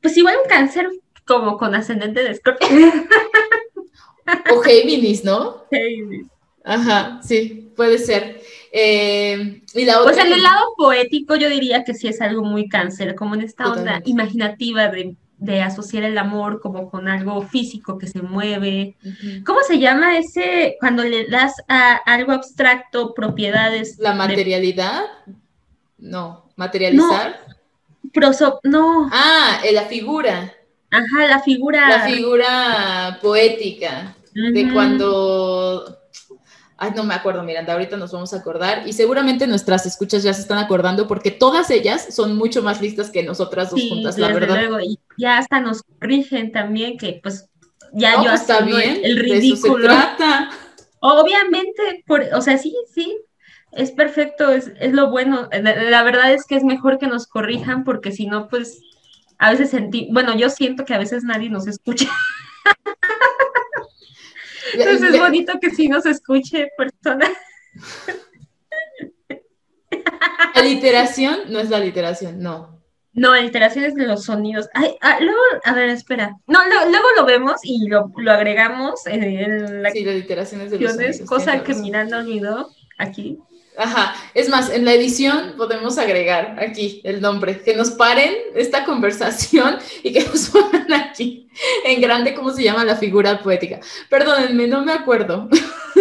pues 0.00 0.16
igual 0.16 0.36
un 0.40 0.48
cáncer 0.48 0.88
como 1.26 1.58
con 1.58 1.74
ascendente 1.74 2.22
de 2.22 2.32
Scorpio. 2.32 2.68
o 4.54 4.60
Géminis, 4.60 5.24
¿no? 5.24 5.64
Géminis. 5.68 6.28
Ajá, 6.62 7.20
sí, 7.24 7.72
puede 7.74 7.98
ser. 7.98 8.40
Eh, 8.70 9.62
y 9.74 9.84
la 9.84 9.98
otra 9.98 10.12
pues 10.12 10.24
en 10.24 10.32
el 10.32 10.44
lado 10.44 10.74
poético 10.76 11.34
yo 11.34 11.48
diría 11.48 11.82
que 11.82 11.94
sí 11.94 12.06
es 12.06 12.20
algo 12.20 12.44
muy 12.44 12.68
cáncer, 12.68 13.16
como 13.16 13.34
en 13.34 13.40
esta 13.40 13.72
onda 13.72 14.00
imaginativa 14.04 14.86
de, 14.86 15.16
asociar 15.62 16.04
el 16.04 16.18
amor 16.18 16.60
como 16.60 16.90
con 16.90 17.08
algo 17.08 17.42
físico 17.42 17.98
que 17.98 18.06
se 18.06 18.22
mueve. 18.22 18.96
¿Cómo 19.44 19.60
se 19.66 19.78
llama 19.78 20.18
ese 20.18 20.76
cuando 20.80 21.02
le 21.04 21.26
das 21.28 21.54
a 21.68 21.94
algo 21.94 22.32
abstracto 22.32 23.14
propiedades? 23.14 23.98
La 23.98 24.14
materialidad. 24.14 25.02
No, 25.98 26.48
materializar. 26.56 27.40
No, 28.14 28.60
no. 28.64 29.10
Ah, 29.12 29.60
la 29.72 29.84
figura. 29.84 30.52
Ajá, 30.90 31.26
la 31.28 31.40
figura. 31.40 31.88
La 31.88 32.06
figura 32.06 33.18
poética 33.20 34.14
de 34.34 34.72
cuando 34.72 35.98
Ay, 36.78 36.90
no 36.94 37.04
me 37.04 37.14
acuerdo, 37.14 37.42
Miranda, 37.42 37.72
ahorita 37.72 37.96
nos 37.96 38.12
vamos 38.12 38.34
a 38.34 38.38
acordar 38.38 38.86
y 38.86 38.92
seguramente 38.92 39.46
nuestras 39.46 39.86
escuchas 39.86 40.22
ya 40.22 40.34
se 40.34 40.42
están 40.42 40.58
acordando 40.58 41.06
porque 41.06 41.30
todas 41.30 41.70
ellas 41.70 42.14
son 42.14 42.36
mucho 42.36 42.62
más 42.62 42.82
listas 42.82 43.10
que 43.10 43.22
nosotras 43.22 43.70
dos 43.70 43.80
juntas, 43.88 44.18
la 44.18 44.28
verdad. 44.28 44.56
Luego, 44.56 44.80
y 44.80 44.98
ya 45.16 45.38
hasta 45.38 45.60
nos 45.60 45.82
corrigen 45.82 46.52
también 46.52 46.98
que 46.98 47.18
pues 47.22 47.48
ya 47.92 48.22
yo 48.22 48.30
pues, 48.30 48.66
bien, 48.66 49.00
el 49.02 49.18
ridículo. 49.18 49.88
Obviamente, 51.00 52.04
por, 52.06 52.22
o 52.34 52.42
sea, 52.42 52.58
sí, 52.58 52.74
sí, 52.92 53.16
es 53.72 53.90
perfecto, 53.90 54.50
es, 54.50 54.70
lo 54.92 55.10
bueno. 55.10 55.48
La, 55.52 56.02
verdad 56.02 56.32
es 56.32 56.44
que 56.44 56.56
es 56.56 56.64
mejor 56.64 56.98
que 56.98 57.06
nos 57.06 57.26
corrijan 57.26 57.84
porque 57.84 58.12
si 58.12 58.26
no, 58.26 58.48
pues 58.48 58.80
a 59.38 59.50
veces 59.50 59.70
sentí, 59.70 60.08
bueno, 60.12 60.36
yo 60.36 60.50
siento 60.50 60.84
que 60.84 60.94
a 60.94 60.98
veces 60.98 61.24
nadie 61.24 61.48
nos 61.48 61.66
escucha. 61.66 62.08
Entonces 64.78 65.14
es 65.14 65.20
bonito 65.20 65.58
que 65.60 65.70
sí 65.70 65.88
nos 65.88 66.06
escuche 66.06 66.68
personas. 66.76 67.30
La 70.54 70.62
literación 70.62 71.40
no 71.48 71.60
es 71.60 71.70
la 71.70 71.78
literación, 71.78 72.40
no. 72.40 72.76
No, 73.12 73.34
la 73.34 73.40
literación 73.40 73.84
es 73.84 73.94
de 73.94 74.06
los 74.06 74.24
sonidos. 74.24 74.68
Ay, 74.74 74.96
ah, 75.00 75.18
luego, 75.20 75.40
a 75.64 75.72
ver, 75.72 75.88
espera. 75.88 76.36
No, 76.46 76.58
luego 76.66 77.06
lo 77.16 77.24
vemos 77.24 77.56
y 77.62 77.88
lo, 77.88 78.12
agregamos 78.28 79.06
en 79.06 79.82
la. 79.82 79.90
Sí, 79.90 80.04
la 80.04 80.12
literación 80.12 80.60
es 80.60 80.70
de 80.70 80.78
los 80.78 80.92
sonidos. 80.92 81.20
Cosa 81.22 81.62
que 81.62 81.74
Miranda 81.74 82.18
olvidó 82.18 82.70
aquí. 82.98 83.38
Ajá, 83.76 84.14
es 84.32 84.48
más, 84.48 84.70
en 84.70 84.86
la 84.86 84.94
edición 84.94 85.54
podemos 85.58 85.98
agregar 85.98 86.56
aquí 86.58 87.02
el 87.04 87.20
nombre, 87.20 87.60
que 87.60 87.76
nos 87.76 87.90
paren 87.90 88.32
esta 88.54 88.84
conversación 88.86 89.78
y 90.02 90.12
que 90.12 90.24
nos 90.24 90.48
pongan 90.50 90.92
aquí 90.94 91.48
en 91.84 92.00
grande 92.00 92.34
cómo 92.34 92.52
se 92.52 92.62
llama 92.62 92.84
la 92.84 92.96
figura 92.96 93.42
poética. 93.42 93.80
Perdónenme, 94.08 94.66
no 94.66 94.82
me 94.82 94.92
acuerdo. 94.92 95.48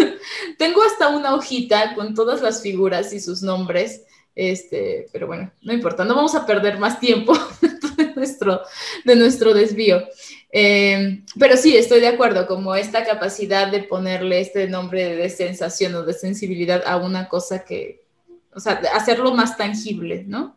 Tengo 0.57 0.83
hasta 0.83 1.09
una 1.09 1.35
hojita 1.35 1.95
con 1.95 2.13
todas 2.15 2.41
las 2.41 2.61
figuras 2.61 3.11
y 3.11 3.19
sus 3.19 3.41
nombres, 3.41 4.03
este, 4.35 5.07
pero 5.11 5.27
bueno, 5.27 5.51
no 5.61 5.73
importa, 5.73 6.05
no 6.05 6.15
vamos 6.15 6.35
a 6.35 6.45
perder 6.45 6.79
más 6.79 6.99
tiempo 6.99 7.33
nuestro, 8.15 8.62
de 9.04 9.15
nuestro 9.15 9.54
desvío. 9.54 10.04
Eh, 10.51 11.23
pero 11.38 11.58
sí, 11.58 11.75
estoy 11.75 11.99
de 11.99 12.08
acuerdo, 12.08 12.47
como 12.47 12.75
esta 12.75 13.04
capacidad 13.04 13.67
de 13.67 13.84
ponerle 13.84 14.39
este 14.39 14.67
nombre 14.67 15.15
de 15.15 15.30
sensación 15.30 15.95
o 15.95 16.04
de 16.04 16.13
sensibilidad 16.13 16.84
a 16.86 16.97
una 16.97 17.28
cosa 17.28 17.65
que, 17.65 18.06
o 18.54 18.60
sea, 18.60 18.82
hacerlo 18.93 19.34
más 19.34 19.58
tangible, 19.58 20.23
¿no? 20.25 20.56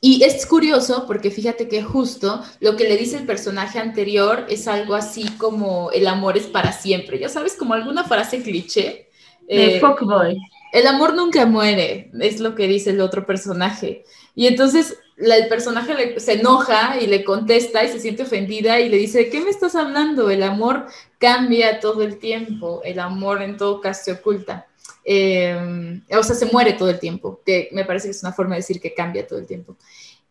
Y 0.00 0.22
es 0.24 0.46
curioso 0.46 1.04
porque 1.06 1.30
fíjate 1.30 1.68
que 1.68 1.82
justo 1.82 2.42
lo 2.60 2.74
que 2.76 2.88
le 2.88 2.96
dice 2.96 3.18
el 3.18 3.26
personaje 3.26 3.78
anterior 3.78 4.46
es 4.48 4.66
algo 4.66 4.94
así 4.94 5.28
como 5.36 5.90
el 5.90 6.06
amor 6.06 6.38
es 6.38 6.46
para 6.46 6.72
siempre, 6.72 7.18
ya 7.18 7.28
sabes, 7.28 7.54
como 7.54 7.74
alguna 7.74 8.04
frase 8.04 8.42
cliché. 8.42 9.08
De 9.46 9.76
eh, 9.76 9.80
fuckboy. 9.80 10.38
El 10.72 10.86
amor 10.86 11.14
nunca 11.14 11.44
muere, 11.44 12.10
es 12.20 12.40
lo 12.40 12.54
que 12.54 12.68
dice 12.68 12.90
el 12.90 13.00
otro 13.00 13.26
personaje. 13.26 14.04
Y 14.34 14.46
entonces 14.46 14.96
el 15.20 15.48
personaje 15.48 16.18
se 16.18 16.32
enoja 16.34 16.98
y 17.00 17.06
le 17.06 17.24
contesta 17.24 17.84
y 17.84 17.88
se 17.88 18.00
siente 18.00 18.22
ofendida 18.22 18.80
y 18.80 18.88
le 18.88 18.96
dice, 18.96 19.28
¿qué 19.28 19.40
me 19.40 19.50
estás 19.50 19.74
hablando? 19.74 20.30
El 20.30 20.42
amor 20.42 20.86
cambia 21.18 21.78
todo 21.80 22.02
el 22.02 22.18
tiempo, 22.18 22.80
el 22.84 22.98
amor 22.98 23.42
en 23.42 23.56
todo 23.56 23.80
caso 23.80 24.04
se 24.04 24.12
oculta. 24.12 24.66
Em, 25.04 26.02
o 26.10 26.22
sea, 26.22 26.34
se 26.34 26.46
muere 26.46 26.72
todo 26.74 26.90
el 26.90 26.98
tiempo, 26.98 27.40
que 27.44 27.68
me 27.72 27.84
parece 27.84 28.08
que 28.08 28.12
es 28.12 28.22
una 28.22 28.32
forma 28.32 28.54
de 28.54 28.60
decir 28.60 28.80
que 28.80 28.94
cambia 28.94 29.26
todo 29.26 29.38
el 29.38 29.46
tiempo. 29.46 29.76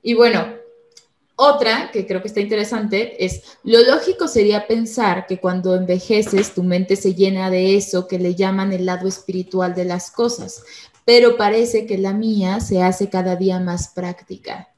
Y 0.02 0.13
bueno, 0.15 0.56
otra 1.36 1.89
que 1.91 2.06
creo 2.08 2.21
que 2.21 2.28
está 2.28 2.39
interesante 2.39 3.23
es, 3.23 3.43
lo 3.63 3.82
lógico 3.84 4.28
sería 4.28 4.67
pensar 4.67 5.28
que 5.28 5.39
cuando 5.39 5.75
envejeces 5.75 6.54
tu 6.54 6.63
mente 6.63 6.95
se 6.95 7.13
llena 7.13 7.49
de 7.49 7.75
eso 7.78 8.08
que 8.08 8.19
le 8.19 8.36
llaman 8.36 8.73
el 8.73 8.86
lado 8.86 9.08
espiritual 9.08 9.75
de 9.75 9.86
las 9.86 10.12
cosas, 10.12 10.63
pero 11.06 11.38
parece 11.38 11.86
que 11.86 11.97
la 11.97 12.13
mía 12.13 12.60
se 12.60 12.82
hace 12.82 13.10
cada 13.10 13.36
día 13.36 13.60
más 13.60 13.89
práctica 13.89 14.69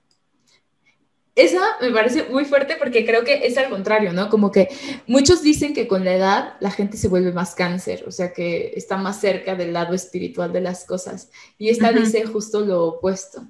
esa 1.36 1.62
me 1.80 1.92
parece 1.92 2.24
muy 2.30 2.44
fuerte 2.46 2.76
porque 2.78 3.06
creo 3.06 3.24
que 3.24 3.46
es 3.46 3.58
al 3.58 3.70
contrario, 3.70 4.12
¿no? 4.12 4.30
Como 4.30 4.52
que 4.52 4.68
muchos 5.08 5.42
dicen 5.42 5.74
que 5.74 5.88
con 5.88 6.04
la 6.04 6.16
edad 6.16 6.54
la 6.60 6.72
gente 6.72 6.98
se 6.98 7.08
vuelve 7.08 7.32
más 7.32 7.56
cáncer, 7.56 8.04
o 8.06 8.12
sea 8.12 8.34
que 8.34 8.74
está 8.76 8.98
más 8.98 9.22
cerca 9.22 9.56
del 9.56 9.74
lado 9.74 9.94
espiritual 9.94 10.52
de 10.52 10.62
las 10.62 10.86
cosas. 10.86 11.30
Y 11.58 11.70
esta 11.70 11.94
dice 11.94 12.26
justo 12.26 12.62
lo 12.62 12.86
opuesto. 12.86 13.48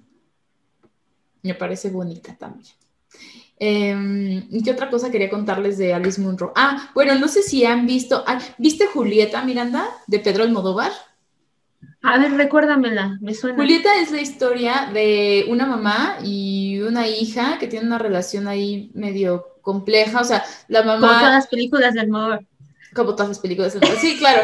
Me 1.41 1.55
parece 1.55 1.89
bonita 1.89 2.35
también. 2.37 2.73
Eh, 3.57 4.43
¿Qué 4.63 4.71
otra 4.71 4.89
cosa 4.89 5.11
quería 5.11 5.29
contarles 5.29 5.77
de 5.77 5.93
Alice 5.93 6.21
Munro? 6.21 6.53
Ah, 6.55 6.91
bueno, 6.93 7.15
no 7.17 7.27
sé 7.27 7.41
si 7.41 7.65
han 7.65 7.85
visto, 7.85 8.23
¿viste 8.57 8.87
Julieta 8.87 9.43
Miranda 9.43 9.87
de 10.07 10.19
Pedro 10.19 10.43
Almodóvar? 10.43 10.91
A 12.03 12.17
ver, 12.17 12.31
recuérdamela, 12.33 13.17
me 13.21 13.33
suena. 13.35 13.57
Julieta 13.57 13.89
es 14.01 14.11
la 14.11 14.21
historia 14.21 14.89
de 14.91 15.45
una 15.49 15.67
mamá 15.67 16.17
y 16.23 16.79
una 16.79 17.07
hija 17.07 17.57
que 17.59 17.67
tienen 17.67 17.87
una 17.87 17.99
relación 17.99 18.47
ahí 18.47 18.89
medio 18.93 19.45
compleja. 19.61 20.21
O 20.21 20.23
sea, 20.23 20.43
la 20.67 20.81
mamá. 20.81 21.07
Como 21.07 21.19
todas 21.19 21.33
las 21.33 21.47
películas 21.47 21.93
del 21.93 22.05
amor. 22.05 22.45
Como 22.95 23.11
todas 23.13 23.29
las 23.29 23.39
películas 23.39 23.73
del 23.73 23.83
amor. 23.83 23.97
Sí, 23.99 24.17
claro, 24.17 24.41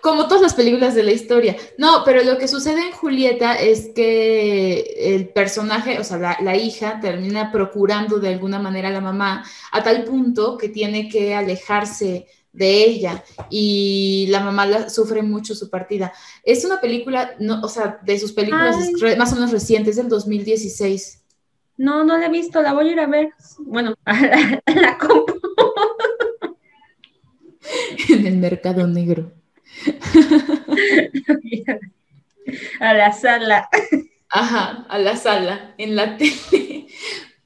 como 0.00 0.26
todas 0.26 0.42
las 0.42 0.54
películas 0.54 0.94
de 0.94 1.02
la 1.02 1.12
historia. 1.12 1.56
No, 1.76 2.02
pero 2.04 2.24
lo 2.24 2.38
que 2.38 2.48
sucede 2.48 2.80
en 2.80 2.92
Julieta 2.92 3.54
es 3.54 3.90
que 3.94 5.14
el 5.14 5.28
personaje, 5.28 6.00
o 6.00 6.04
sea, 6.04 6.16
la, 6.16 6.38
la 6.40 6.56
hija 6.56 7.00
termina 7.00 7.52
procurando 7.52 8.18
de 8.18 8.28
alguna 8.28 8.58
manera 8.58 8.88
a 8.88 8.92
la 8.92 9.02
mamá 9.02 9.44
a 9.72 9.82
tal 9.82 10.04
punto 10.04 10.56
que 10.56 10.70
tiene 10.70 11.08
que 11.08 11.34
alejarse 11.34 12.26
de 12.52 12.84
ella 12.84 13.22
y 13.50 14.26
la 14.30 14.40
mamá 14.40 14.88
sufre 14.88 15.22
mucho 15.22 15.54
su 15.54 15.70
partida. 15.70 16.12
Es 16.44 16.64
una 16.64 16.80
película, 16.80 17.34
no, 17.38 17.60
o 17.62 17.68
sea, 17.68 18.00
de 18.02 18.18
sus 18.18 18.32
películas 18.32 18.76
más 19.16 19.32
o 19.32 19.36
menos 19.36 19.52
recientes, 19.52 19.96
del 19.96 20.08
2016. 20.08 21.22
No, 21.76 22.04
no 22.04 22.18
la 22.18 22.26
he 22.26 22.30
visto, 22.30 22.60
la 22.60 22.72
voy 22.72 22.88
a 22.88 22.92
ir 22.92 23.00
a 23.00 23.06
ver. 23.06 23.30
Bueno, 23.60 23.94
la, 24.04 24.60
la 24.74 24.98
compro. 24.98 25.38
en 28.08 28.26
el 28.26 28.36
mercado 28.36 28.86
negro. 28.86 29.32
a 32.80 32.94
la 32.94 33.12
sala. 33.12 33.68
Ajá, 34.30 34.86
a 34.88 34.98
la 34.98 35.16
sala, 35.16 35.74
en 35.78 35.96
la 35.96 36.16
tele. 36.16 36.67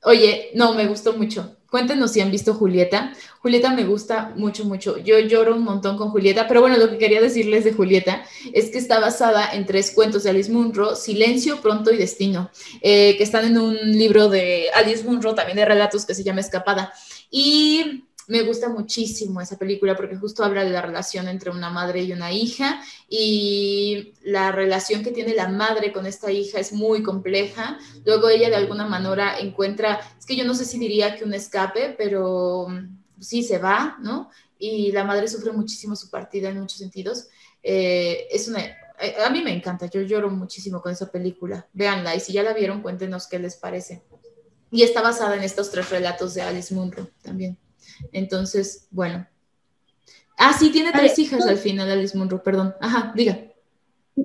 Oye, 0.05 0.51
no, 0.55 0.75
me 0.75 0.87
gustó 0.87 1.12
mucho. 1.12 1.57
Cuéntenos 1.71 2.12
si 2.12 2.21
han 2.21 2.31
visto 2.31 2.53
Julieta. 2.53 3.15
Julieta 3.41 3.73
me 3.73 3.85
gusta 3.85 4.35
mucho, 4.37 4.67
mucho. 4.67 4.99
Yo 4.99 5.19
lloro 5.21 5.55
un 5.55 5.62
montón 5.62 5.97
con 5.97 6.11
Julieta, 6.11 6.47
pero 6.47 6.61
bueno, 6.61 6.77
lo 6.77 6.91
que 6.91 6.99
quería 6.99 7.21
decirles 7.21 7.65
de 7.65 7.73
Julieta 7.73 8.25
es 8.53 8.71
que 8.71 8.77
está 8.77 9.01
basada 9.01 9.49
en 9.55 9.65
tres 9.65 9.91
cuentos 9.93 10.25
de 10.25 10.31
Alice 10.31 10.53
Munro, 10.53 10.97
Silencio, 10.97 11.62
Pronto 11.62 11.91
y 11.91 11.97
Destino, 11.97 12.51
eh, 12.83 13.17
que 13.17 13.23
están 13.23 13.47
en 13.47 13.57
un 13.57 13.75
libro 13.75 14.29
de 14.29 14.67
Alice 14.75 15.05
Munro, 15.05 15.35
también 15.35 15.57
de 15.57 15.65
relatos, 15.65 16.05
que 16.05 16.15
se 16.15 16.25
llama 16.25 16.41
Escapada. 16.41 16.93
Y 17.31 18.05
me 18.33 18.40
gusta 18.45 18.71
muchísimo 18.71 19.42
esa 19.42 19.59
película 19.59 19.95
porque 19.95 20.16
justo 20.16 20.42
habla 20.42 20.64
de 20.64 20.71
la 20.71 20.81
relación 20.81 21.29
entre 21.29 21.51
una 21.51 21.68
madre 21.68 22.03
y 22.03 22.12
una 22.14 22.33
hija 22.33 22.83
y 23.07 24.14
la 24.23 24.51
relación 24.53 25.03
que 25.03 25.11
tiene 25.11 25.35
la 25.35 25.49
madre 25.49 25.92
con 25.92 26.07
esta 26.07 26.33
hija 26.33 26.59
es 26.59 26.73
muy 26.73 27.03
compleja. 27.03 27.79
Luego 28.07 28.31
ella 28.31 28.49
de 28.49 28.57
alguna 28.57 28.87
manera 28.87 29.38
encuentra, 29.38 30.01
es 30.18 30.25
que 30.25 30.35
yo 30.35 30.45
no 30.47 30.55
sé 30.55 30.64
si 30.64 30.79
diría 30.79 31.14
que 31.14 31.25
un 31.25 31.35
escape, 31.35 31.95
pero 31.99 32.68
sí 33.21 33.42
se 33.42 33.59
va, 33.59 33.99
¿no? 34.01 34.31
Y 34.59 34.92
la 34.92 35.05
madre 35.05 35.29
sufre 35.29 35.53
muchísimo 35.53 35.95
su 35.95 36.09
partida 36.09 36.49
en 36.49 36.59
muchos 36.59 36.79
sentidos. 36.79 37.29
Eh, 37.62 38.29
es 38.31 38.49
una, 38.49 38.61
eh, 38.64 39.14
a 39.23 39.29
mí 39.29 39.42
me 39.42 39.53
encanta, 39.53 39.90
yo 39.90 40.01
lloro 40.01 40.31
muchísimo 40.31 40.81
con 40.81 40.90
esa 40.90 41.12
película. 41.12 41.68
Véanla 41.75 42.16
y 42.16 42.21
si 42.21 42.33
ya 42.33 42.42
la 42.42 42.55
vieron, 42.55 42.81
cuéntenos 42.81 43.27
qué 43.27 43.38
les 43.38 43.57
parece. 43.57 44.03
Y 44.71 44.85
está 44.85 45.03
basada 45.03 45.37
en 45.37 45.42
estos 45.42 45.71
tres 45.71 45.90
relatos 45.90 46.33
de 46.33 46.40
Alice 46.40 46.75
Munro 46.75 47.11
también. 47.21 47.59
Entonces, 48.12 48.87
bueno. 48.90 49.26
Ah, 50.37 50.52
sí, 50.59 50.70
tiene 50.70 50.92
tres 50.92 51.18
hijas 51.18 51.46
al 51.46 51.59
final, 51.59 51.90
Alice 51.90 52.16
Munro, 52.16 52.42
perdón. 52.42 52.74
Ajá, 52.81 53.12
diga. 53.14 53.38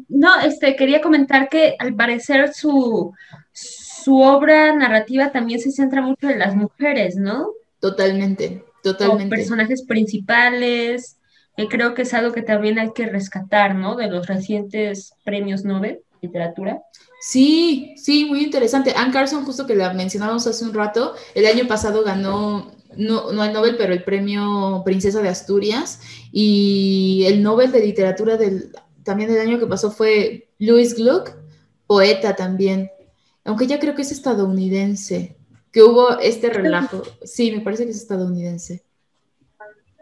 No, 0.09 0.39
este, 0.41 0.75
quería 0.75 1.01
comentar 1.01 1.47
que 1.49 1.75
al 1.79 1.95
parecer 1.95 2.53
su, 2.53 3.13
su 3.53 4.19
obra 4.19 4.73
narrativa 4.73 5.31
también 5.31 5.59
se 5.59 5.71
centra 5.71 6.01
mucho 6.01 6.29
en 6.29 6.39
las 6.39 6.55
mujeres, 6.55 7.15
¿no? 7.15 7.51
Totalmente, 7.79 8.65
totalmente. 8.83 9.35
personajes 9.35 9.83
principales, 9.85 11.17
que 11.55 11.67
creo 11.67 11.93
que 11.93 12.01
es 12.01 12.13
algo 12.13 12.33
que 12.33 12.41
también 12.41 12.79
hay 12.79 12.91
que 12.93 13.05
rescatar, 13.05 13.75
¿no? 13.75 13.95
De 13.95 14.07
los 14.07 14.27
recientes 14.27 15.13
premios 15.23 15.63
Nobel 15.63 16.01
literatura. 16.21 16.83
Sí, 17.19 17.93
sí, 17.97 18.25
muy 18.25 18.43
interesante. 18.43 18.93
Anne 18.95 19.11
Carson, 19.11 19.45
justo 19.45 19.65
que 19.65 19.75
la 19.75 19.93
mencionábamos 19.93 20.47
hace 20.47 20.63
un 20.65 20.73
rato, 20.73 21.13
el 21.35 21.45
año 21.45 21.67
pasado 21.67 22.03
ganó, 22.03 22.71
no, 22.95 23.31
no 23.31 23.43
el 23.43 23.53
Nobel, 23.53 23.75
pero 23.77 23.93
el 23.93 24.03
premio 24.03 24.81
Princesa 24.85 25.21
de 25.21 25.29
Asturias 25.29 26.01
y 26.31 27.23
el 27.27 27.41
Nobel 27.43 27.71
de 27.71 27.81
Literatura 27.81 28.37
del, 28.37 28.71
también 29.03 29.29
del 29.29 29.41
año 29.41 29.59
que 29.59 29.67
pasó 29.67 29.91
fue 29.91 30.49
Louis 30.59 30.95
Gluck, 30.95 31.31
poeta 31.85 32.35
también, 32.35 32.91
aunque 33.45 33.67
ya 33.67 33.79
creo 33.79 33.95
que 33.95 34.01
es 34.01 34.11
estadounidense, 34.11 35.37
que 35.71 35.83
hubo 35.83 36.19
este 36.19 36.49
relajo. 36.49 37.03
Sí, 37.23 37.51
me 37.51 37.61
parece 37.61 37.85
que 37.85 37.91
es 37.91 37.97
estadounidense. 37.97 38.86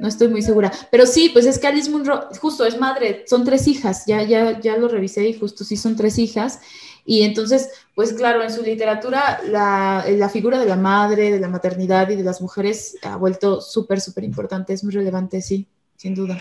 No 0.05 0.09
estoy 0.09 0.27
muy 0.27 0.43
segura. 0.43 0.71
Pero 0.91 1.07
sí, 1.07 1.29
pues 1.29 1.47
es 1.47 1.57
que 1.57 1.65
Alice 1.65 1.89
Munro, 1.89 2.29
justo 2.39 2.63
es 2.63 2.79
madre, 2.79 3.25
son 3.27 3.43
tres 3.43 3.67
hijas, 3.67 4.05
ya, 4.05 4.21
ya, 4.21 4.59
ya 4.59 4.77
lo 4.77 4.87
revisé 4.87 5.27
y 5.27 5.33
justo 5.33 5.63
sí 5.63 5.77
son 5.77 5.95
tres 5.95 6.19
hijas. 6.19 6.59
Y 7.05 7.23
entonces, 7.23 7.71
pues 7.95 8.13
claro, 8.13 8.43
en 8.43 8.53
su 8.53 8.61
literatura 8.61 9.41
la, 9.47 10.05
la 10.07 10.29
figura 10.29 10.59
de 10.59 10.67
la 10.67 10.75
madre, 10.75 11.31
de 11.31 11.39
la 11.39 11.47
maternidad 11.47 12.07
y 12.11 12.15
de 12.17 12.23
las 12.23 12.39
mujeres 12.39 12.97
ha 13.01 13.15
vuelto 13.15 13.61
súper, 13.61 13.99
súper 13.99 14.25
importante, 14.25 14.73
es 14.73 14.83
muy 14.83 14.93
relevante, 14.93 15.41
sí, 15.41 15.67
sin 15.95 16.13
duda. 16.13 16.37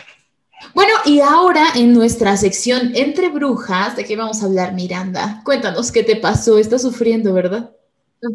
Bueno, 0.75 0.93
y 1.07 1.21
ahora 1.21 1.69
en 1.75 1.95
nuestra 1.95 2.37
sección 2.37 2.93
Entre 2.95 3.31
Brujas, 3.31 3.97
¿de 3.97 4.05
qué 4.05 4.15
vamos 4.15 4.43
a 4.43 4.45
hablar, 4.47 4.75
Miranda? 4.75 5.41
Cuéntanos 5.43 5.91
qué 5.91 6.03
te 6.03 6.17
pasó, 6.17 6.59
estás 6.59 6.83
sufriendo, 6.83 7.33
¿verdad? 7.33 7.71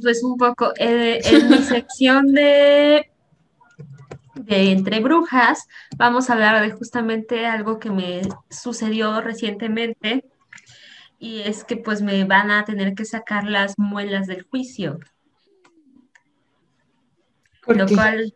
Pues 0.01 0.23
un 0.23 0.37
poco, 0.37 0.71
eh, 0.79 1.21
en 1.23 1.49
mi 1.49 1.57
sección 1.59 2.33
de, 2.33 3.08
de 4.45 4.71
Entre 4.71 4.99
Brujas, 4.99 5.67
vamos 5.97 6.29
a 6.29 6.33
hablar 6.33 6.61
de 6.61 6.71
justamente 6.71 7.45
algo 7.45 7.79
que 7.79 7.89
me 7.89 8.21
sucedió 8.49 9.21
recientemente 9.21 10.25
y 11.19 11.41
es 11.41 11.63
que 11.63 11.75
pues 11.77 12.01
me 12.01 12.23
van 12.23 12.49
a 12.51 12.63
tener 12.65 12.95
que 12.95 13.05
sacar 13.05 13.43
las 13.43 13.77
muelas 13.77 14.27
del 14.27 14.43
juicio. 14.43 14.99
¿Por 17.65 17.77
lo 17.77 17.85
qué? 17.85 17.95
cual, 17.95 18.33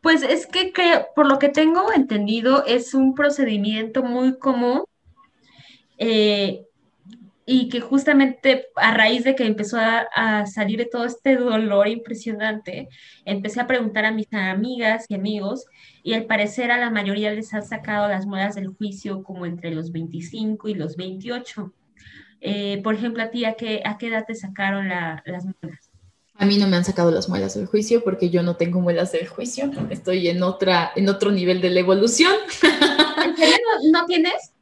pues 0.00 0.22
es 0.22 0.46
que 0.46 0.72
creo- 0.72 1.06
por 1.14 1.26
lo 1.26 1.38
que 1.38 1.48
tengo 1.48 1.92
entendido 1.92 2.64
es 2.64 2.94
un 2.94 3.14
procedimiento 3.14 4.02
muy 4.02 4.38
común 4.38 4.84
eh, 5.98 6.65
y 7.48 7.68
que 7.68 7.80
justamente 7.80 8.66
a 8.74 8.92
raíz 8.92 9.22
de 9.24 9.36
que 9.36 9.46
empezó 9.46 9.78
a, 9.78 10.00
a 10.14 10.46
salir 10.46 10.78
de 10.78 10.86
todo 10.86 11.04
este 11.04 11.36
dolor 11.36 11.86
impresionante, 11.88 12.88
empecé 13.24 13.60
a 13.60 13.66
preguntar 13.68 14.04
a 14.04 14.10
mis 14.10 14.26
amigas 14.32 15.06
y 15.08 15.14
amigos 15.14 15.64
y 16.02 16.14
al 16.14 16.26
parecer 16.26 16.72
a 16.72 16.78
la 16.78 16.90
mayoría 16.90 17.30
les 17.32 17.54
han 17.54 17.64
sacado 17.64 18.08
las 18.08 18.26
muelas 18.26 18.56
del 18.56 18.68
juicio 18.68 19.22
como 19.22 19.46
entre 19.46 19.70
los 19.74 19.92
25 19.92 20.68
y 20.68 20.74
los 20.74 20.96
28. 20.96 21.72
Eh, 22.40 22.80
por 22.82 22.94
ejemplo, 22.94 23.22
a 23.22 23.30
ti, 23.30 23.44
¿a 23.44 23.54
qué, 23.54 23.80
a 23.84 23.96
qué 23.96 24.08
edad 24.08 24.24
te 24.26 24.34
sacaron 24.34 24.88
la- 24.88 25.22
las 25.24 25.44
muelas? 25.44 25.90
A 26.34 26.44
mí 26.44 26.58
no 26.58 26.66
me 26.68 26.76
han 26.76 26.84
sacado 26.84 27.10
las 27.10 27.28
muelas 27.30 27.54
del 27.54 27.66
juicio 27.66 28.04
porque 28.04 28.28
yo 28.28 28.42
no 28.42 28.56
tengo 28.56 28.80
muelas 28.80 29.10
del 29.12 29.26
juicio. 29.26 29.70
Estoy 29.88 30.28
en 30.28 30.42
otra, 30.42 30.92
en 30.94 31.08
otro 31.08 31.30
nivel 31.32 31.60
de 31.62 31.70
la 31.70 31.80
evolución. 31.80 32.34
¿En 33.24 33.36
serio 33.36 33.56
no, 33.92 34.00
no 34.00 34.06
tienes? 34.06 34.52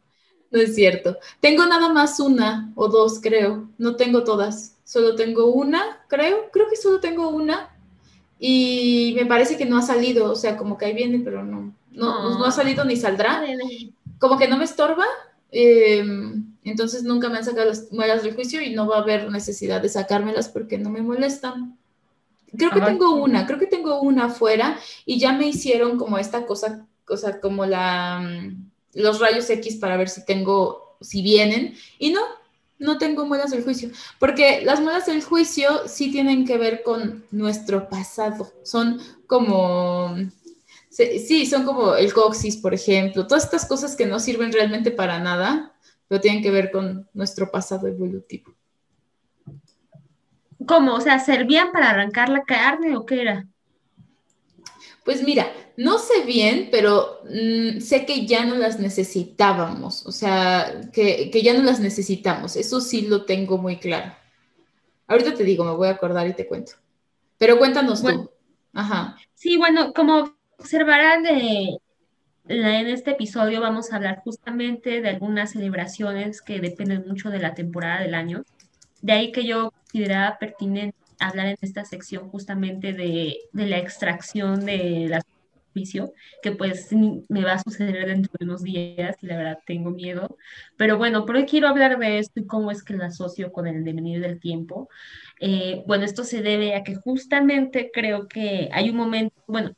No 0.54 0.60
es 0.60 0.76
cierto. 0.76 1.18
Tengo 1.40 1.66
nada 1.66 1.88
más 1.88 2.20
una 2.20 2.72
o 2.76 2.86
dos, 2.88 3.18
creo. 3.20 3.68
No 3.76 3.96
tengo 3.96 4.22
todas. 4.22 4.76
Solo 4.84 5.16
tengo 5.16 5.46
una, 5.52 6.04
creo. 6.08 6.48
Creo 6.52 6.68
que 6.70 6.76
solo 6.76 7.00
tengo 7.00 7.28
una. 7.28 7.76
Y 8.38 9.14
me 9.16 9.26
parece 9.26 9.56
que 9.58 9.66
no 9.66 9.76
ha 9.78 9.82
salido. 9.82 10.30
O 10.30 10.36
sea, 10.36 10.56
como 10.56 10.78
que 10.78 10.86
ahí 10.86 10.94
viene, 10.94 11.18
pero 11.24 11.42
no. 11.42 11.74
No, 11.90 12.38
no 12.38 12.44
ha 12.44 12.52
salido 12.52 12.84
ni 12.84 12.96
saldrá. 12.96 13.42
Como 14.20 14.38
que 14.38 14.46
no 14.46 14.56
me 14.56 14.64
estorba. 14.64 15.04
eh, 15.50 16.04
entonces 16.64 17.02
nunca 17.02 17.28
me 17.28 17.38
han 17.38 17.44
sacado 17.44 17.68
las 17.68 17.92
muelas 17.92 18.22
del 18.22 18.34
juicio 18.34 18.62
y 18.62 18.74
no 18.74 18.86
va 18.88 18.98
a 18.98 19.00
haber 19.02 19.30
necesidad 19.30 19.82
de 19.82 19.88
sacármelas 19.90 20.48
porque 20.48 20.78
no 20.78 20.90
me 20.90 21.02
molestan. 21.02 21.78
Creo 22.56 22.70
que 22.70 22.80
tengo 22.80 23.16
una, 23.16 23.46
creo 23.46 23.58
que 23.58 23.66
tengo 23.66 24.00
una 24.00 24.26
afuera 24.26 24.78
y 25.04 25.18
ya 25.18 25.32
me 25.32 25.48
hicieron 25.48 25.98
como 25.98 26.18
esta 26.18 26.46
cosa, 26.46 26.86
cosa 27.04 27.40
como 27.40 27.66
la, 27.66 28.22
los 28.94 29.20
rayos 29.20 29.48
X 29.50 29.76
para 29.76 29.96
ver 29.96 30.08
si 30.08 30.24
tengo, 30.24 30.96
si 31.00 31.22
vienen 31.22 31.76
y 31.98 32.10
no, 32.10 32.20
no 32.78 32.98
tengo 32.98 33.26
muelas 33.26 33.50
del 33.50 33.64
juicio, 33.64 33.90
porque 34.18 34.62
las 34.64 34.80
muelas 34.80 35.06
del 35.06 35.22
juicio 35.22 35.86
sí 35.86 36.10
tienen 36.10 36.46
que 36.46 36.58
ver 36.58 36.82
con 36.82 37.24
nuestro 37.30 37.88
pasado, 37.88 38.52
son 38.62 39.00
como, 39.26 40.14
sí, 40.90 41.46
son 41.46 41.64
como 41.64 41.94
el 41.94 42.12
coxis, 42.12 42.56
por 42.56 42.74
ejemplo, 42.74 43.26
todas 43.26 43.44
estas 43.44 43.66
cosas 43.66 43.96
que 43.96 44.06
no 44.06 44.20
sirven 44.20 44.52
realmente 44.52 44.90
para 44.90 45.18
nada, 45.18 45.72
pero 46.08 46.20
tienen 46.20 46.42
que 46.42 46.50
ver 46.50 46.70
con 46.70 47.08
nuestro 47.14 47.50
pasado 47.50 47.86
evolutivo. 47.86 48.54
¿Cómo? 50.66 50.94
O 50.94 51.00
sea, 51.00 51.18
¿servían 51.18 51.72
para 51.72 51.90
arrancar 51.90 52.28
la 52.28 52.42
carne 52.44 52.96
o 52.96 53.04
qué 53.04 53.20
era? 53.20 53.46
Pues 55.04 55.22
mira, 55.22 55.46
no 55.76 55.98
sé 55.98 56.24
bien, 56.24 56.68
pero 56.70 57.20
mm, 57.24 57.80
sé 57.80 58.06
que 58.06 58.26
ya 58.26 58.44
no 58.46 58.54
las 58.56 58.80
necesitábamos, 58.80 60.06
o 60.06 60.12
sea, 60.12 60.80
que, 60.92 61.30
que 61.30 61.42
ya 61.42 61.52
no 61.54 61.62
las 61.62 61.78
necesitamos, 61.80 62.56
eso 62.56 62.80
sí 62.80 63.02
lo 63.02 63.24
tengo 63.26 63.58
muy 63.58 63.76
claro. 63.76 64.12
Ahorita 65.06 65.34
te 65.34 65.44
digo, 65.44 65.64
me 65.64 65.72
voy 65.72 65.88
a 65.88 65.92
acordar 65.92 66.26
y 66.26 66.32
te 66.32 66.46
cuento. 66.46 66.72
Pero 67.36 67.58
cuéntanos 67.58 68.00
Bueno. 68.02 68.24
tú. 68.24 68.30
Ajá. 68.72 69.16
Sí, 69.34 69.56
bueno, 69.58 69.92
como 69.92 70.34
observarán 70.58 71.22
de, 71.22 71.76
la- 72.46 72.80
en 72.80 72.86
este 72.88 73.10
episodio 73.12 73.60
vamos 73.60 73.92
a 73.92 73.96
hablar 73.96 74.22
justamente 74.24 75.02
de 75.02 75.08
algunas 75.10 75.52
celebraciones 75.52 76.40
que 76.40 76.60
dependen 76.60 77.04
mucho 77.06 77.28
de 77.30 77.40
la 77.40 77.54
temporada 77.54 78.00
del 78.00 78.14
año. 78.14 78.44
De 79.02 79.12
ahí 79.12 79.32
que 79.32 79.44
yo 79.44 79.70
consideraba 79.72 80.38
pertinente 80.38 80.96
hablar 81.18 81.46
en 81.46 81.56
esta 81.60 81.84
sección 81.84 82.28
justamente 82.30 82.92
de, 82.92 83.38
de 83.52 83.66
la 83.66 83.78
extracción 83.78 84.64
de 84.64 85.06
la 85.08 85.22
juicio, 85.74 86.14
que 86.42 86.52
pues 86.52 86.90
me 87.28 87.44
va 87.44 87.54
a 87.54 87.62
suceder 87.62 88.06
dentro 88.06 88.32
de 88.38 88.44
unos 88.46 88.62
días 88.62 89.16
y 89.20 89.26
la 89.26 89.36
verdad 89.36 89.58
tengo 89.66 89.90
miedo. 89.90 90.38
Pero 90.76 90.96
bueno, 90.96 91.26
por 91.26 91.36
hoy 91.36 91.44
quiero 91.44 91.68
hablar 91.68 91.98
de 91.98 92.18
esto 92.20 92.40
y 92.40 92.46
cómo 92.46 92.70
es 92.70 92.82
que 92.82 92.94
lo 92.94 93.04
asocio 93.04 93.52
con 93.52 93.66
el 93.66 93.84
devenir 93.84 94.20
del 94.20 94.40
tiempo. 94.40 94.88
Eh, 95.40 95.82
bueno, 95.86 96.04
esto 96.04 96.24
se 96.24 96.40
debe 96.40 96.74
a 96.76 96.84
que 96.84 96.94
justamente 96.94 97.90
creo 97.92 98.28
que 98.28 98.70
hay 98.72 98.88
un 98.88 98.96
momento, 98.96 99.34
bueno, 99.46 99.72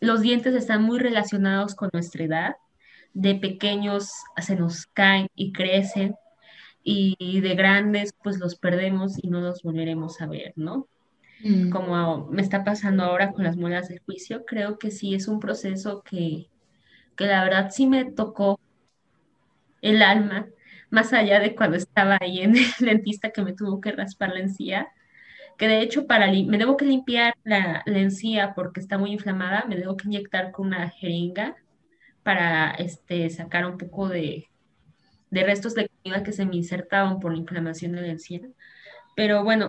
los 0.00 0.20
dientes 0.20 0.54
están 0.54 0.82
muy 0.82 0.98
relacionados 0.98 1.74
con 1.74 1.90
nuestra 1.92 2.24
edad. 2.24 2.56
De 3.14 3.34
pequeños 3.34 4.10
se 4.36 4.56
nos 4.56 4.86
caen 4.86 5.28
y 5.34 5.52
crecen 5.52 6.16
y 6.88 7.40
de 7.40 7.56
grandes 7.56 8.14
pues 8.22 8.38
los 8.38 8.54
perdemos 8.54 9.18
y 9.20 9.28
no 9.28 9.40
los 9.40 9.64
volveremos 9.64 10.20
a 10.20 10.26
ver, 10.26 10.52
¿no? 10.54 10.86
Mm. 11.42 11.70
Como 11.70 12.28
me 12.28 12.42
está 12.42 12.62
pasando 12.62 13.02
ahora 13.02 13.32
con 13.32 13.42
las 13.42 13.56
muelas 13.56 13.88
del 13.88 13.98
juicio, 14.00 14.44
creo 14.46 14.78
que 14.78 14.92
sí 14.92 15.12
es 15.14 15.26
un 15.26 15.40
proceso 15.40 16.02
que, 16.02 16.48
que 17.16 17.26
la 17.26 17.42
verdad 17.42 17.70
sí 17.72 17.88
me 17.88 18.04
tocó 18.04 18.60
el 19.82 20.00
alma, 20.00 20.46
más 20.88 21.12
allá 21.12 21.40
de 21.40 21.56
cuando 21.56 21.76
estaba 21.76 22.18
ahí 22.20 22.40
en 22.40 22.56
el 22.56 22.70
dentista 22.78 23.30
que 23.30 23.42
me 23.42 23.52
tuvo 23.52 23.80
que 23.80 23.90
raspar 23.90 24.30
la 24.30 24.40
encía, 24.40 24.88
que 25.58 25.66
de 25.66 25.80
hecho 25.80 26.06
para 26.06 26.30
me 26.30 26.56
debo 26.56 26.76
que 26.76 26.84
limpiar 26.84 27.34
la, 27.42 27.82
la 27.84 27.98
encía 27.98 28.54
porque 28.54 28.78
está 28.78 28.96
muy 28.96 29.10
inflamada, 29.10 29.64
me 29.68 29.76
debo 29.76 29.96
que 29.96 30.06
inyectar 30.06 30.52
con 30.52 30.68
una 30.68 30.88
jeringa 30.90 31.56
para 32.22 32.70
este, 32.72 33.28
sacar 33.30 33.66
un 33.66 33.76
poco 33.76 34.08
de, 34.08 34.48
de 35.30 35.44
restos 35.44 35.74
de 35.74 35.88
comida 35.88 36.22
que 36.22 36.32
se 36.32 36.46
me 36.46 36.56
insertaban 36.56 37.20
por 37.20 37.32
la 37.32 37.38
inflamación 37.38 37.92
de 37.92 38.02
la 38.02 38.08
encía. 38.08 38.40
Pero 39.14 39.44
bueno, 39.44 39.68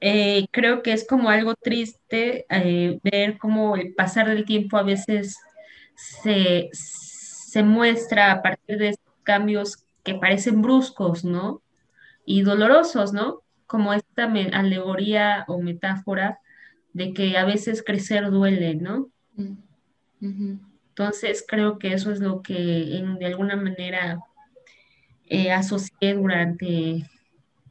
eh, 0.00 0.46
creo 0.50 0.82
que 0.82 0.92
es 0.92 1.06
como 1.06 1.30
algo 1.30 1.54
triste 1.54 2.46
eh, 2.50 2.98
ver 3.02 3.38
cómo 3.38 3.76
el 3.76 3.94
pasar 3.94 4.28
del 4.28 4.44
tiempo 4.44 4.76
a 4.76 4.82
veces 4.82 5.36
se, 5.94 6.68
se 6.72 7.62
muestra 7.62 8.32
a 8.32 8.42
partir 8.42 8.78
de 8.78 8.96
cambios 9.22 9.84
que 10.02 10.14
parecen 10.14 10.62
bruscos, 10.62 11.24
¿no? 11.24 11.62
Y 12.24 12.42
dolorosos, 12.42 13.12
¿no? 13.12 13.42
Como 13.66 13.92
esta 13.92 14.24
alegoría 14.24 15.44
o 15.48 15.60
metáfora 15.62 16.40
de 16.92 17.14
que 17.14 17.38
a 17.38 17.44
veces 17.44 17.82
crecer 17.84 18.30
duele, 18.30 18.74
¿no? 18.74 19.08
Mm. 19.36 19.54
Entonces 20.88 21.44
creo 21.46 21.78
que 21.78 21.94
eso 21.94 22.10
es 22.12 22.20
lo 22.20 22.42
que 22.42 22.96
en- 22.96 23.18
de 23.18 23.26
alguna 23.26 23.56
manera 23.56 24.20
eh, 25.32 25.50
asocié 25.50 26.12
durante 26.12 27.08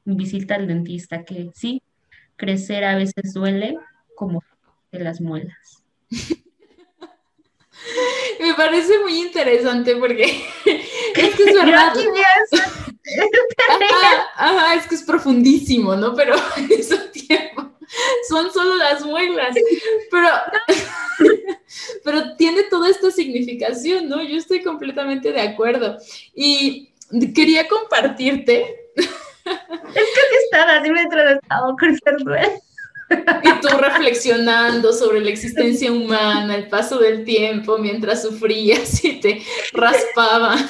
mi 0.03 0.15
visita 0.15 0.55
al 0.55 0.65
dentista, 0.65 1.23
que 1.23 1.51
sí, 1.53 1.83
crecer 2.35 2.83
a 2.83 2.95
veces 2.95 3.35
duele 3.35 3.77
como 4.15 4.43
de 4.91 4.99
las 4.99 5.21
muelas. 5.21 5.83
Me 8.39 8.55
parece 8.55 8.97
muy 8.99 9.21
interesante 9.21 9.95
porque 9.95 10.23
es 10.65 11.35
que 11.35 11.43
es 11.43 11.53
verdad. 11.53 11.93
Ajá, 13.69 14.27
ajá, 14.37 14.75
es 14.75 14.87
que 14.87 14.95
es 14.95 15.03
profundísimo, 15.03 15.95
¿no? 15.95 16.15
Pero 16.15 16.35
mismo 16.67 16.97
tiempo 17.13 17.73
son 18.27 18.51
solo 18.51 18.75
las 18.75 19.05
muelas. 19.05 19.55
Pero, 20.09 20.27
pero 22.03 22.35
tiene 22.37 22.63
toda 22.63 22.89
esta 22.89 23.11
significación, 23.11 24.09
¿no? 24.09 24.23
Yo 24.23 24.37
estoy 24.37 24.63
completamente 24.63 25.31
de 25.31 25.41
acuerdo. 25.41 25.99
Y 26.33 26.90
quería 27.33 27.67
compartirte. 27.67 28.65
Es 29.43 30.05
que 30.29 30.37
estaba 30.45 30.77
así 30.77 30.89
mientras 30.91 31.35
estaba 31.35 31.75
con 31.79 31.97
y 33.11 33.61
tú 33.61 33.67
reflexionando 33.77 34.93
sobre 34.93 35.19
la 35.21 35.29
existencia 35.29 35.91
humana, 35.91 36.55
el 36.55 36.67
paso 36.69 36.97
del 36.97 37.25
tiempo 37.25 37.77
mientras 37.77 38.21
sufrías 38.21 39.03
y 39.03 39.19
te 39.19 39.41
raspaban. 39.73 40.69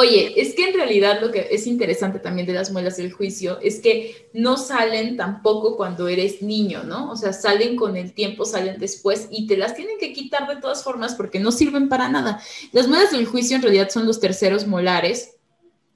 Oye, 0.00 0.40
es 0.40 0.54
que 0.54 0.68
en 0.68 0.74
realidad 0.74 1.20
lo 1.20 1.32
que 1.32 1.48
es 1.50 1.66
interesante 1.66 2.20
también 2.20 2.46
de 2.46 2.52
las 2.52 2.70
muelas 2.70 2.98
del 2.98 3.12
juicio 3.12 3.58
es 3.60 3.80
que 3.80 4.28
no 4.32 4.56
salen 4.56 5.16
tampoco 5.16 5.76
cuando 5.76 6.06
eres 6.06 6.40
niño, 6.40 6.84
¿no? 6.84 7.10
O 7.10 7.16
sea, 7.16 7.32
salen 7.32 7.74
con 7.74 7.96
el 7.96 8.12
tiempo, 8.12 8.44
salen 8.44 8.78
después 8.78 9.26
y 9.32 9.48
te 9.48 9.56
las 9.56 9.74
tienen 9.74 9.98
que 9.98 10.12
quitar 10.12 10.46
de 10.46 10.60
todas 10.60 10.84
formas 10.84 11.16
porque 11.16 11.40
no 11.40 11.50
sirven 11.50 11.88
para 11.88 12.08
nada. 12.08 12.40
Las 12.70 12.86
muelas 12.86 13.10
del 13.10 13.26
juicio 13.26 13.56
en 13.56 13.62
realidad 13.62 13.90
son 13.90 14.06
los 14.06 14.20
terceros 14.20 14.68
molares, 14.68 15.34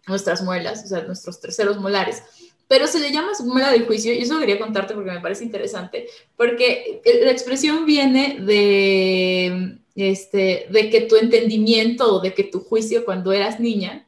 nuestras 0.08 0.42
muelas, 0.42 0.82
o 0.84 0.88
sea, 0.88 1.02
nuestros 1.04 1.40
terceros 1.40 1.78
molares 1.78 2.24
pero 2.66 2.86
se 2.86 3.00
le 3.00 3.12
llama 3.12 3.32
muela 3.44 3.70
del 3.70 3.84
juicio, 3.84 4.14
y 4.14 4.22
eso 4.22 4.38
quería 4.38 4.58
contarte 4.58 4.94
porque 4.94 5.10
me 5.10 5.20
parece 5.20 5.44
interesante, 5.44 6.06
porque 6.38 7.02
la 7.22 7.30
expresión 7.30 7.84
viene 7.84 8.38
de, 8.40 9.81
este, 9.94 10.66
de 10.70 10.90
que 10.90 11.02
tu 11.02 11.16
entendimiento 11.16 12.14
o 12.14 12.20
de 12.20 12.35
que 12.35 12.44
tu 12.44 12.61
juicio 12.61 13.05
cuando 13.05 13.33
eras 13.33 13.61
niña 13.61 14.07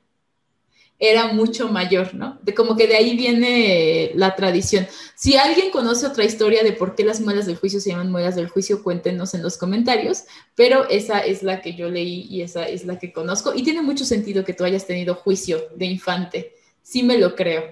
era 0.98 1.32
mucho 1.32 1.68
mayor, 1.68 2.14
¿no? 2.14 2.38
De 2.42 2.54
como 2.54 2.76
que 2.76 2.86
de 2.86 2.96
ahí 2.96 3.16
viene 3.16 4.12
la 4.14 4.36
tradición. 4.36 4.86
Si 5.16 5.36
alguien 5.36 5.70
conoce 5.70 6.06
otra 6.06 6.24
historia 6.24 6.62
de 6.62 6.72
por 6.72 6.94
qué 6.94 7.04
las 7.04 7.20
muelas 7.20 7.46
del 7.46 7.56
juicio 7.56 7.80
se 7.80 7.90
llaman 7.90 8.12
muelas 8.12 8.36
del 8.36 8.48
juicio, 8.48 8.82
cuéntenos 8.82 9.34
en 9.34 9.42
los 9.42 9.58
comentarios, 9.58 10.24
pero 10.54 10.88
esa 10.88 11.18
es 11.18 11.42
la 11.42 11.60
que 11.60 11.74
yo 11.74 11.90
leí 11.90 12.26
y 12.30 12.42
esa 12.42 12.66
es 12.68 12.84
la 12.86 12.98
que 12.98 13.12
conozco 13.12 13.52
y 13.54 13.62
tiene 13.62 13.82
mucho 13.82 14.04
sentido 14.04 14.44
que 14.44 14.54
tú 14.54 14.64
hayas 14.64 14.86
tenido 14.86 15.16
juicio 15.16 15.68
de 15.74 15.86
infante, 15.86 16.54
sí 16.80 17.02
me 17.02 17.18
lo 17.18 17.34
creo. 17.34 17.64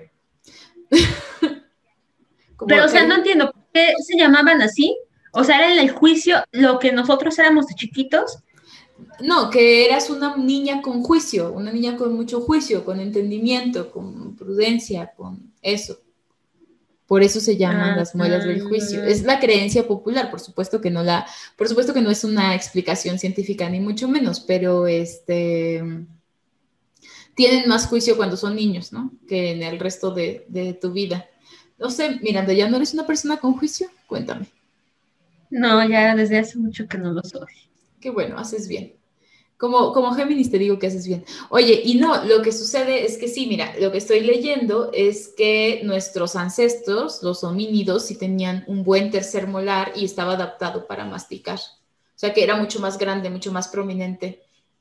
Pero, 2.67 2.85
o 2.85 2.89
sea, 2.89 3.05
no 3.07 3.17
entiendo, 3.17 3.51
¿por 3.51 3.65
qué 3.73 3.93
se 4.07 4.17
llamaban 4.17 4.63
así? 4.63 4.97
O 5.33 5.45
sea, 5.45 5.59
era 5.59 5.73
en 5.73 5.79
el 5.79 5.91
juicio 5.91 6.37
lo 6.53 6.79
que 6.79 6.93
nosotros 6.93 7.39
éramos 7.39 7.67
de 7.67 7.75
chiquitos. 7.75 8.39
No, 9.21 9.51
que 9.51 9.85
eras 9.87 10.11
una 10.11 10.37
niña 10.37 10.81
con 10.81 11.03
juicio, 11.03 11.53
una 11.53 11.73
niña 11.73 11.97
con 11.97 12.15
mucho 12.15 12.41
juicio, 12.41 12.85
con 12.85 13.01
entendimiento, 13.01 13.91
con 13.91 14.37
prudencia, 14.37 15.13
con 15.17 15.53
eso. 15.61 15.99
Por 17.07 17.23
eso 17.23 17.41
se 17.41 17.57
llaman 17.57 17.97
las 17.97 18.15
muelas 18.15 18.45
del 18.45 18.63
juicio. 18.63 19.05
Es 19.05 19.23
la 19.25 19.39
creencia 19.39 19.87
popular, 19.87 20.31
por 20.31 20.41
supuesto 20.41 20.81
que 20.81 20.91
no 20.91 21.03
la, 21.03 21.27
por 21.57 21.69
supuesto 21.69 21.93
que 21.93 22.01
no 22.01 22.11
es 22.11 22.25
una 22.25 22.55
explicación 22.55 23.19
científica 23.19 23.69
ni 23.69 23.81
mucho 23.81 24.09
menos, 24.09 24.41
pero 24.41 24.87
este 24.87 25.83
tienen 27.35 27.69
más 27.69 27.87
juicio 27.87 28.17
cuando 28.17 28.37
son 28.37 28.57
niños, 28.57 28.93
¿no? 28.93 29.13
Que 29.29 29.53
en 29.53 29.63
el 29.63 29.79
resto 29.79 30.13
de, 30.13 30.79
tu 30.81 30.93
vida. 30.93 31.27
No 31.79 31.91
sé, 31.91 32.19
Miranda, 32.23 32.53
¿ya 32.53 32.69
no 32.69 32.77
eres 32.77 32.95
una 32.95 33.07
persona 33.07 33.39
con 33.39 33.55
juicio? 33.55 33.89
Cuéntame. 34.07 34.47
No, 35.53 35.87
ya 35.87 36.17
desde 36.17 36.39
hace 36.39 36.59
mucho 36.59 36.89
que 36.89 36.97
no 36.97 37.13
lo 37.13 37.23
soy. 37.23 37.53
Qué 38.01 38.09
bueno, 38.09 38.39
haces 38.39 38.69
bien. 38.69 38.97
Como, 39.59 39.93
como 39.93 40.15
Géminis 40.15 40.51
te 40.51 40.59
digo 40.59 40.79
que 40.79 40.87
haces 40.87 41.07
bien. 41.07 41.27
Oye, 41.51 41.83
y 41.85 41.97
no, 41.97 42.25
lo 42.25 42.41
que 42.41 42.53
sucede 42.53 43.05
es 43.05 43.19
que 43.19 43.29
sí, 43.29 43.47
mira, 43.47 43.75
lo 43.79 43.93
que 43.93 43.99
estoy 43.99 44.21
leyendo 44.21 44.91
es 44.95 45.29
que 45.37 45.83
nuestros 45.85 46.37
ancestros, 46.37 47.23
los 47.23 47.45
homínidos, 47.45 48.07
sí 48.07 48.17
tenían 48.17 48.65
un 48.67 48.83
buen 48.83 49.11
tercer 49.11 49.47
molar 49.47 49.93
y 49.95 50.07
estaba 50.07 50.33
adaptado 50.33 50.87
para 50.87 51.05
masticar. 51.05 51.59
O 51.59 52.17
sea 52.17 52.33
que 52.33 52.43
era 52.43 52.57
mucho 52.57 52.81
más 52.81 52.97
grande, 52.97 53.29
mucho 53.29 53.53
más 53.53 53.69
prominente. 53.69 54.43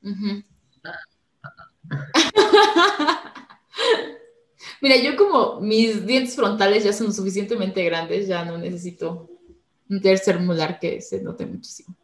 Mira, 4.80 4.96
yo 4.96 5.16
como 5.16 5.60
mis 5.60 6.06
dientes 6.06 6.34
frontales 6.34 6.82
ya 6.82 6.94
son 6.94 7.12
suficientemente 7.12 7.84
grandes, 7.84 8.26
ya 8.26 8.42
no 8.42 8.56
necesito 8.56 9.28
un 9.92 10.00
tercer 10.00 10.40
molar 10.40 10.78
que 10.80 11.00
se 11.00 11.22
note 11.22 11.46
muchísimo. 11.46 11.94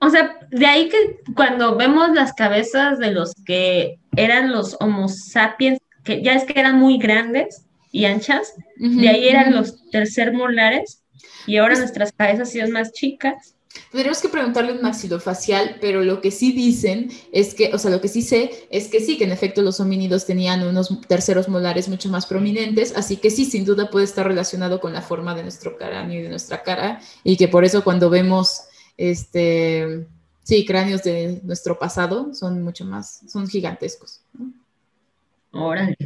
O 0.00 0.10
sea, 0.10 0.38
de 0.50 0.66
ahí 0.66 0.88
que 0.88 1.20
cuando 1.36 1.76
vemos 1.76 2.10
las 2.10 2.32
cabezas 2.32 2.98
de 2.98 3.12
los 3.12 3.34
que 3.46 4.00
eran 4.16 4.50
los 4.50 4.76
Homo 4.80 5.08
sapiens, 5.08 5.78
que 6.02 6.22
ya 6.22 6.34
es 6.34 6.44
que 6.44 6.58
eran 6.58 6.78
muy 6.78 6.98
grandes 6.98 7.66
y 7.92 8.06
anchas, 8.06 8.54
de 8.76 9.08
ahí 9.08 9.28
eran 9.28 9.54
los 9.54 9.88
tercer 9.90 10.32
molares, 10.32 11.04
y 11.46 11.58
ahora 11.58 11.74
pues 11.74 11.80
nuestras 11.80 12.12
cabezas 12.12 12.52
son 12.52 12.72
más 12.72 12.92
chicas. 12.92 13.54
Tendríamos 13.90 14.20
que 14.20 14.28
preguntarle 14.28 14.72
un 14.72 14.82
maxilofacial, 14.82 15.76
pero 15.80 16.02
lo 16.02 16.20
que 16.20 16.30
sí 16.30 16.52
dicen 16.52 17.10
es 17.32 17.54
que, 17.54 17.74
o 17.74 17.78
sea, 17.78 17.90
lo 17.90 18.00
que 18.00 18.08
sí 18.08 18.22
sé 18.22 18.66
es 18.70 18.88
que 18.88 19.00
sí, 19.00 19.18
que 19.18 19.24
en 19.24 19.32
efecto 19.32 19.62
los 19.62 19.80
homínidos 19.80 20.26
tenían 20.26 20.62
unos 20.62 20.98
terceros 21.06 21.48
molares 21.48 21.88
mucho 21.88 22.08
más 22.08 22.26
prominentes, 22.26 22.94
así 22.96 23.16
que 23.16 23.30
sí, 23.30 23.44
sin 23.44 23.64
duda 23.64 23.90
puede 23.90 24.04
estar 24.04 24.26
relacionado 24.26 24.80
con 24.80 24.92
la 24.92 25.02
forma 25.02 25.34
de 25.34 25.42
nuestro 25.42 25.76
cráneo 25.76 26.20
y 26.20 26.22
de 26.22 26.28
nuestra 26.28 26.62
cara, 26.62 27.00
y 27.24 27.36
que 27.36 27.48
por 27.48 27.64
eso 27.64 27.84
cuando 27.84 28.08
vemos, 28.10 28.62
este, 28.96 30.06
sí, 30.42 30.64
cráneos 30.64 31.02
de 31.02 31.40
nuestro 31.42 31.78
pasado 31.78 32.34
son 32.34 32.62
mucho 32.62 32.84
más, 32.84 33.20
son 33.28 33.46
gigantescos. 33.48 34.20
Órale. 35.52 35.96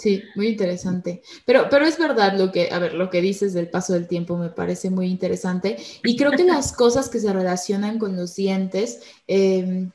Sí, 0.00 0.22
muy 0.34 0.48
interesante. 0.48 1.20
Pero, 1.44 1.66
pero 1.70 1.84
es 1.84 1.98
verdad 1.98 2.38
lo 2.38 2.50
que, 2.50 2.70
a 2.72 2.78
ver, 2.78 2.94
lo 2.94 3.10
que 3.10 3.20
dices 3.20 3.52
del 3.52 3.68
paso 3.68 3.92
del 3.92 4.08
tiempo 4.08 4.38
me 4.38 4.48
parece 4.48 4.88
muy 4.88 5.08
interesante. 5.08 5.76
Y 6.02 6.16
creo 6.16 6.30
que 6.30 6.44
las 6.44 6.72
cosas 6.72 7.10
que 7.10 7.20
se 7.20 7.30
relacionan 7.30 7.98
con 7.98 8.16
los 8.16 8.34
dientes 8.34 9.02
em, 9.26 9.90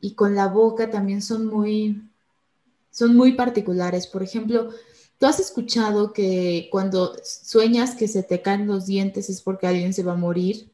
y 0.00 0.14
con 0.14 0.36
la 0.36 0.46
boca 0.46 0.88
también 0.88 1.20
son 1.20 1.46
muy, 1.46 2.00
son 2.92 3.16
muy 3.16 3.32
particulares. 3.32 4.06
Por 4.06 4.22
ejemplo, 4.22 4.68
tú 5.18 5.26
has 5.26 5.40
escuchado 5.40 6.12
que 6.12 6.68
cuando 6.70 7.16
sueñas 7.24 7.96
que 7.96 8.06
se 8.06 8.22
te 8.22 8.40
caen 8.40 8.68
los 8.68 8.86
dientes 8.86 9.28
es 9.28 9.42
porque 9.42 9.66
alguien 9.66 9.92
se 9.92 10.04
va 10.04 10.12
a 10.12 10.16
morir. 10.16 10.70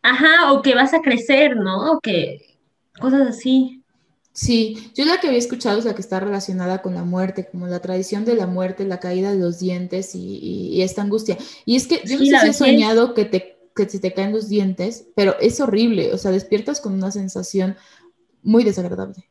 Ajá, 0.00 0.50
o 0.54 0.62
que 0.62 0.74
vas 0.74 0.94
a 0.94 1.02
crecer, 1.02 1.56
¿no? 1.56 1.92
O 1.92 2.00
que 2.00 2.58
cosas 2.98 3.28
así. 3.28 3.81
Sí, 4.34 4.90
yo 4.94 5.04
la 5.04 5.20
que 5.20 5.26
había 5.26 5.38
escuchado 5.38 5.78
es 5.78 5.84
la 5.84 5.94
que 5.94 6.00
está 6.00 6.18
relacionada 6.18 6.80
con 6.80 6.94
la 6.94 7.04
muerte, 7.04 7.48
como 7.50 7.66
la 7.66 7.80
tradición 7.80 8.24
de 8.24 8.34
la 8.34 8.46
muerte, 8.46 8.86
la 8.86 8.98
caída 8.98 9.30
de 9.30 9.38
los 9.38 9.58
dientes 9.58 10.14
y, 10.14 10.80
esta 10.80 11.02
angustia. 11.02 11.36
Y 11.66 11.76
es 11.76 11.86
que 11.86 12.00
yo 12.06 12.18
no 12.18 12.24
sé 12.24 12.38
si 12.40 12.48
he 12.48 12.52
soñado 12.54 13.12
que, 13.12 13.26
te, 13.26 13.58
que 13.76 13.88
se 13.88 14.00
te 14.00 14.14
caen 14.14 14.32
los 14.32 14.48
dientes, 14.48 15.06
pero 15.14 15.36
es 15.38 15.60
horrible, 15.60 16.14
o 16.14 16.18
sea, 16.18 16.30
despiertas 16.30 16.80
con 16.80 16.94
una 16.94 17.10
sensación 17.10 17.76
muy 18.42 18.64
desagradable. 18.64 19.28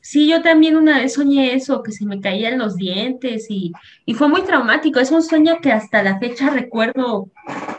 Sí, 0.00 0.28
yo 0.28 0.40
también 0.40 0.76
una 0.76 1.00
vez 1.00 1.14
soñé 1.14 1.54
eso, 1.54 1.82
que 1.82 1.90
se 1.90 2.06
me 2.06 2.20
caían 2.20 2.58
los 2.58 2.76
dientes 2.76 3.46
y, 3.48 3.72
y 4.04 4.14
fue 4.14 4.28
muy 4.28 4.42
traumático. 4.42 5.00
Es 5.00 5.10
un 5.10 5.24
sueño 5.24 5.58
que 5.60 5.72
hasta 5.72 6.04
la 6.04 6.20
fecha 6.20 6.48
recuerdo 6.50 7.28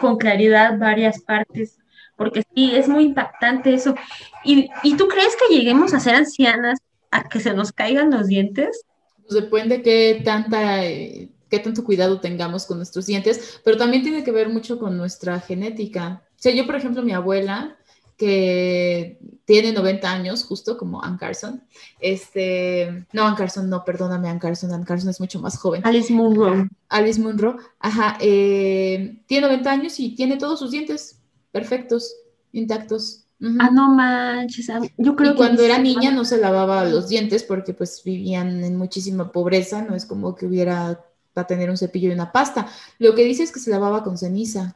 con 0.02 0.18
claridad 0.18 0.78
varias 0.78 1.22
partes 1.22 1.78
porque 2.18 2.44
sí, 2.54 2.76
es 2.76 2.90
muy 2.90 3.06
impactante 3.06 3.74
eso. 3.74 3.96
¿Y, 4.44 4.70
tú 4.98 5.08
crees 5.08 5.36
que 5.36 5.56
lleguemos 5.56 5.94
a 5.94 6.00
ser 6.00 6.16
ancianas 6.16 6.80
a 7.12 7.30
que 7.30 7.40
se 7.40 7.54
nos 7.54 7.72
caigan 7.72 8.12
los 8.12 8.28
dientes? 8.28 8.82
Pues 9.28 9.42
depende 9.42 9.82
qué 9.82 10.22
tanta... 10.26 10.82
qué 10.82 11.60
tanto 11.64 11.84
cuidado 11.84 12.20
tengamos 12.20 12.66
con 12.66 12.78
nuestros 12.78 13.06
dientes, 13.06 13.62
pero 13.64 13.78
también 13.78 14.04
tiene 14.04 14.24
que 14.24 14.32
ver 14.32 14.50
mucho 14.50 14.80
con 14.80 14.98
nuestra 14.98 15.40
genética. 15.40 16.24
O 16.32 16.40
sea, 16.40 16.54
yo, 16.54 16.66
por 16.66 16.76
ejemplo, 16.76 17.04
mi 17.04 17.14
abuela, 17.14 17.78
que 18.18 19.20
tiene 19.46 19.72
90 19.72 20.12
años, 20.12 20.44
justo 20.44 20.76
como 20.78 21.04
Ann 21.04 21.18
Carson. 21.18 21.64
Este, 22.00 23.06
no, 23.14 23.28
Ann 23.28 23.36
Carson, 23.36 23.70
no, 23.70 23.86
perdóname, 23.86 24.28
Ann 24.28 24.40
Carson, 24.40 24.74
Ann 24.74 24.84
Carson 24.84 25.10
es 25.10 25.20
mucho 25.20 25.40
más 25.40 25.58
joven. 25.58 25.82
Alice 25.86 26.12
Munro. 26.12 26.68
Alice 26.90 27.22
Munro, 27.22 27.58
ajá, 27.80 28.18
eh, 28.20 29.22
tiene 29.28 29.48
90 29.48 29.72
años 29.72 30.00
y 30.00 30.16
tiene 30.16 30.38
todos 30.38 30.60
sus 30.60 30.72
dientes 30.72 31.22
perfectos, 31.52 32.16
intactos. 32.52 33.24
Ah, 33.60 33.70
no 33.72 33.92
manches, 33.92 34.70
ah, 34.72 34.82
yo 34.98 35.16
creo 35.16 35.34
y 35.34 35.36
cuando 35.36 35.62
era 35.62 35.78
niña 35.78 36.10
no 36.10 36.26
se 36.26 36.38
lavaba 36.38 36.84
los 36.86 37.08
dientes 37.08 37.44
porque 37.44 37.74
pues 37.74 38.02
vivían 38.04 38.64
en 38.64 38.76
muchísima 38.76 39.32
pobreza, 39.32 39.84
no 39.84 39.94
es 39.94 40.08
como 40.08 40.34
que 40.34 40.48
hubiera 40.48 41.06
para 41.34 41.46
tener 41.46 41.70
un 41.70 41.78
cepillo 41.78 42.10
y 42.10 42.14
una 42.14 42.32
pasta. 42.32 42.68
Lo 42.98 43.14
que 43.14 43.24
dice 43.24 43.44
es 43.44 43.52
que 43.52 43.60
se 43.60 43.70
lavaba 43.70 44.04
con 44.04 44.18
ceniza. 44.18 44.76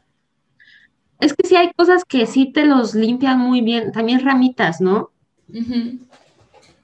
Es 1.20 1.34
que 1.34 1.48
sí 1.48 1.56
hay 1.56 1.72
cosas 1.74 2.06
que 2.06 2.28
sí 2.28 2.52
te 2.52 2.66
los 2.66 2.94
limpian 2.94 3.40
muy 3.40 3.62
bien, 3.62 3.92
también 3.92 4.24
ramitas, 4.24 4.80
¿no? 4.80 5.10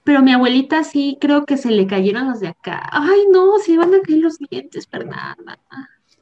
Pero 0.04 0.24
mi 0.24 0.32
abuelita 0.32 0.84
sí 0.84 1.18
creo 1.22 1.46
que 1.46 1.58
se 1.58 1.70
le 1.70 1.86
cayeron 1.86 2.28
los 2.28 2.40
de 2.40 2.48
acá. 2.48 2.90
Ay, 2.92 3.26
no, 3.32 3.60
se 3.60 3.78
van 3.78 3.94
a 3.94 4.02
caer 4.02 4.20
los 4.20 4.40
dientes, 4.40 4.88
Fernanda. 4.88 5.60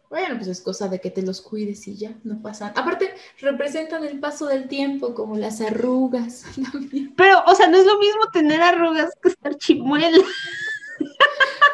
Bueno, 0.09 0.35
pues 0.35 0.47
es 0.47 0.61
cosa 0.61 0.87
de 0.87 0.99
que 0.99 1.09
te 1.09 1.21
los 1.21 1.41
cuides 1.41 1.87
y 1.87 1.95
ya, 1.95 2.13
no 2.23 2.41
pasa. 2.41 2.73
Aparte, 2.75 3.13
representan 3.39 4.03
el 4.03 4.19
paso 4.19 4.45
del 4.47 4.67
tiempo, 4.67 5.13
como 5.13 5.35
las 5.35 5.61
arrugas. 5.61 6.45
Pero, 7.17 7.43
o 7.47 7.55
sea, 7.55 7.67
no 7.67 7.77
es 7.77 7.85
lo 7.85 7.97
mismo 7.99 8.29
tener 8.31 8.61
arrugas 8.61 9.11
que 9.21 9.29
estar 9.29 9.55
chimuela. 9.57 10.17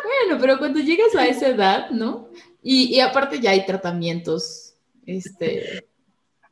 Bueno, 0.04 0.42
pero 0.42 0.58
cuando 0.60 0.80
llegas 0.80 1.16
a 1.16 1.26
esa 1.26 1.48
edad, 1.48 1.90
¿no? 1.90 2.28
Y, 2.62 2.94
y 2.94 3.00
aparte 3.00 3.40
ya 3.40 3.52
hay 3.52 3.66
tratamientos 3.66 4.72
este, 5.06 5.88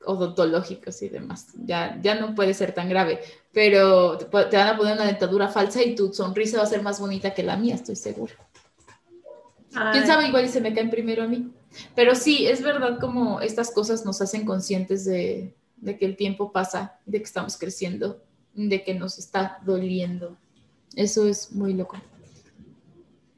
odontológicos 0.06 1.02
y 1.02 1.10
demás. 1.10 1.48
Ya, 1.66 2.00
ya 2.02 2.16
no 2.16 2.36
puede 2.36 2.54
ser 2.54 2.74
tan 2.74 2.90
grave, 2.90 3.20
pero 3.52 4.18
te 4.18 4.58
van 4.58 4.70
a 4.70 4.78
poner 4.78 4.94
una 4.94 5.06
dentadura 5.06 5.48
falsa 5.50 5.84
y 5.84 5.96
tu 5.96 6.14
sonrisa 6.14 6.58
va 6.58 6.64
a 6.64 6.68
ser 6.68 6.82
más 6.82 7.00
bonita 7.00 7.34
que 7.34 7.44
la 7.44 7.58
mía, 7.58 7.76
estoy 7.76 7.96
segura. 7.96 8.34
Quién 9.92 10.08
sabe, 10.08 10.28
igual 10.28 10.50
se 10.50 10.62
me 10.62 10.74
caen 10.74 10.90
primero 10.90 11.24
a 11.24 11.28
mí. 11.28 11.52
Pero 11.96 12.16
sí, 12.16 12.48
es 12.48 12.62
verdad 12.62 13.00
como 13.00 13.42
estas 13.42 13.72
cosas 13.72 14.06
nos 14.06 14.22
hacen 14.22 14.46
conscientes 14.46 15.06
de, 15.06 15.56
de 15.78 15.98
que 15.98 16.06
el 16.06 16.16
tiempo 16.16 16.52
pasa, 16.52 17.00
de 17.06 17.20
que 17.20 17.26
estamos 17.26 17.58
creciendo, 17.58 18.22
de 18.54 18.84
que 18.84 18.94
nos 18.94 19.20
está 19.20 19.60
doliendo. 19.66 20.38
Eso 20.96 21.28
es 21.28 21.52
muy 21.52 21.74
loco. 21.74 21.98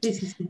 Sí, 0.02 0.14
sí, 0.14 0.26
sí. 0.26 0.48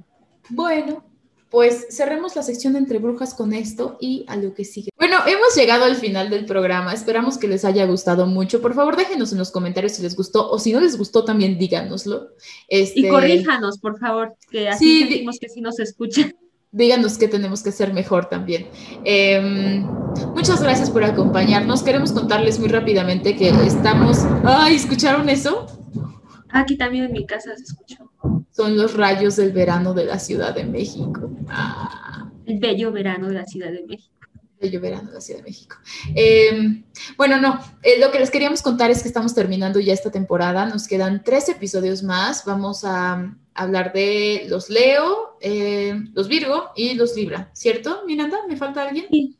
Bueno, 0.48 1.04
pues 1.50 1.88
cerremos 1.90 2.34
la 2.34 2.42
sección 2.42 2.76
entre 2.76 2.98
brujas 2.98 3.34
con 3.34 3.52
esto 3.52 3.98
y 4.00 4.24
a 4.26 4.36
lo 4.36 4.54
que 4.54 4.64
sigue. 4.64 4.88
Bueno, 4.96 5.18
hemos 5.26 5.54
llegado 5.54 5.84
al 5.84 5.96
final 5.96 6.30
del 6.30 6.46
programa. 6.46 6.94
Esperamos 6.94 7.36
que 7.36 7.46
les 7.46 7.66
haya 7.66 7.84
gustado 7.84 8.26
mucho. 8.26 8.62
Por 8.62 8.72
favor, 8.72 8.96
déjenos 8.96 9.32
en 9.32 9.38
los 9.38 9.50
comentarios 9.50 9.92
si 9.92 10.02
les 10.02 10.16
gustó 10.16 10.50
o 10.50 10.58
si 10.58 10.72
no 10.72 10.80
les 10.80 10.96
gustó, 10.96 11.26
también 11.26 11.58
díganoslo. 11.58 12.30
Este... 12.68 13.00
Y 13.00 13.08
corríjanos, 13.08 13.78
por 13.78 13.98
favor, 13.98 14.34
que 14.50 14.68
así 14.68 15.00
sentimos 15.00 15.38
que 15.38 15.50
sí 15.50 15.60
nos 15.60 15.78
escuchan. 15.78 16.34
Díganos 16.74 17.18
qué 17.18 17.28
tenemos 17.28 17.62
que 17.62 17.68
hacer 17.68 17.92
mejor 17.92 18.30
también. 18.30 18.66
Em, 19.04 19.84
muchas 20.34 20.62
gracias 20.62 20.90
por 20.90 21.04
acompañarnos. 21.04 21.82
Queremos 21.82 22.12
contarles 22.12 22.58
muy 22.58 22.68
rápidamente 22.68 23.36
que 23.36 23.50
estamos. 23.50 24.24
¡Ay! 24.42 24.76
¿Escucharon 24.76 25.28
eso? 25.28 25.66
Aquí 26.48 26.78
también 26.78 27.04
en 27.04 27.12
mi 27.12 27.26
casa 27.26 27.54
se 27.56 27.64
escuchó. 27.64 28.10
Son 28.50 28.76
los 28.76 28.94
rayos 28.96 29.36
del 29.36 29.52
verano 29.52 29.92
de 29.92 30.06
la 30.06 30.18
Ciudad 30.18 30.54
de 30.54 30.64
México. 30.64 31.30
Ah. 31.48 32.30
El 32.46 32.58
bello 32.58 32.90
verano 32.90 33.28
de 33.28 33.34
la 33.34 33.44
Ciudad 33.44 33.70
de 33.70 33.84
México. 33.86 34.11
Bello 34.62 34.80
verano 34.80 35.08
de 35.08 35.14
la 35.14 35.20
Ciudad 35.20 35.40
de 35.40 35.44
México. 35.44 35.76
Em, 36.14 36.84
bueno, 37.16 37.38
no, 37.38 37.60
eh, 37.82 37.98
lo 37.98 38.10
que 38.10 38.20
les 38.20 38.30
queríamos 38.30 38.62
contar 38.62 38.90
es 38.90 39.02
que 39.02 39.08
estamos 39.08 39.34
terminando 39.34 39.80
ya 39.80 39.92
esta 39.92 40.10
temporada. 40.10 40.66
Nos 40.66 40.86
quedan 40.86 41.22
tres 41.24 41.48
episodios 41.48 42.02
más. 42.02 42.44
Vamos 42.44 42.84
a 42.84 43.36
hablar 43.54 43.92
de 43.92 44.46
los 44.48 44.70
Leo, 44.70 45.36
eh, 45.40 46.00
los 46.14 46.28
Virgo 46.28 46.70
y 46.76 46.94
los 46.94 47.16
Libra, 47.16 47.50
¿cierto, 47.52 48.02
Miranda? 48.06 48.38
¿Me 48.48 48.56
falta 48.56 48.82
alguien? 48.82 49.06
Sí. 49.10 49.36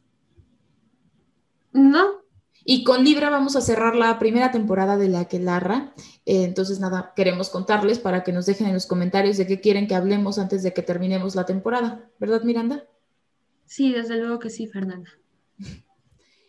No, 1.73 2.23
y 2.65 2.85
con 2.85 3.05
Libra 3.05 3.31
vamos 3.31 3.57
a 3.57 3.61
cerrar 3.61 3.97
la 3.97 4.19
primera 4.19 4.51
temporada 4.51 4.97
de 4.97 5.09
la 5.09 5.25
que 5.27 5.39
larra. 5.39 5.93
Eh, 6.27 6.45
entonces, 6.45 6.81
nada, 6.81 7.13
queremos 7.17 7.49
contarles 7.49 7.99
para 7.99 8.23
que 8.23 8.33
nos 8.33 8.47
dejen 8.47 8.69
en 8.69 8.75
los 8.75 8.87
comentarios 8.87 9.37
de 9.37 9.47
qué 9.47 9.61
quieren 9.61 9.87
que 9.87 9.95
hablemos 9.95 10.39
antes 10.39 10.63
de 10.63 10.73
que 10.73 10.83
terminemos 10.83 11.35
la 11.35 11.47
temporada. 11.47 12.09
¿Verdad, 12.19 12.43
Miranda? 12.43 12.85
Sí, 13.73 13.91
desde 13.91 14.19
luego 14.19 14.39
que 14.39 14.51
sí, 14.51 14.67
Fernanda. 14.67 15.09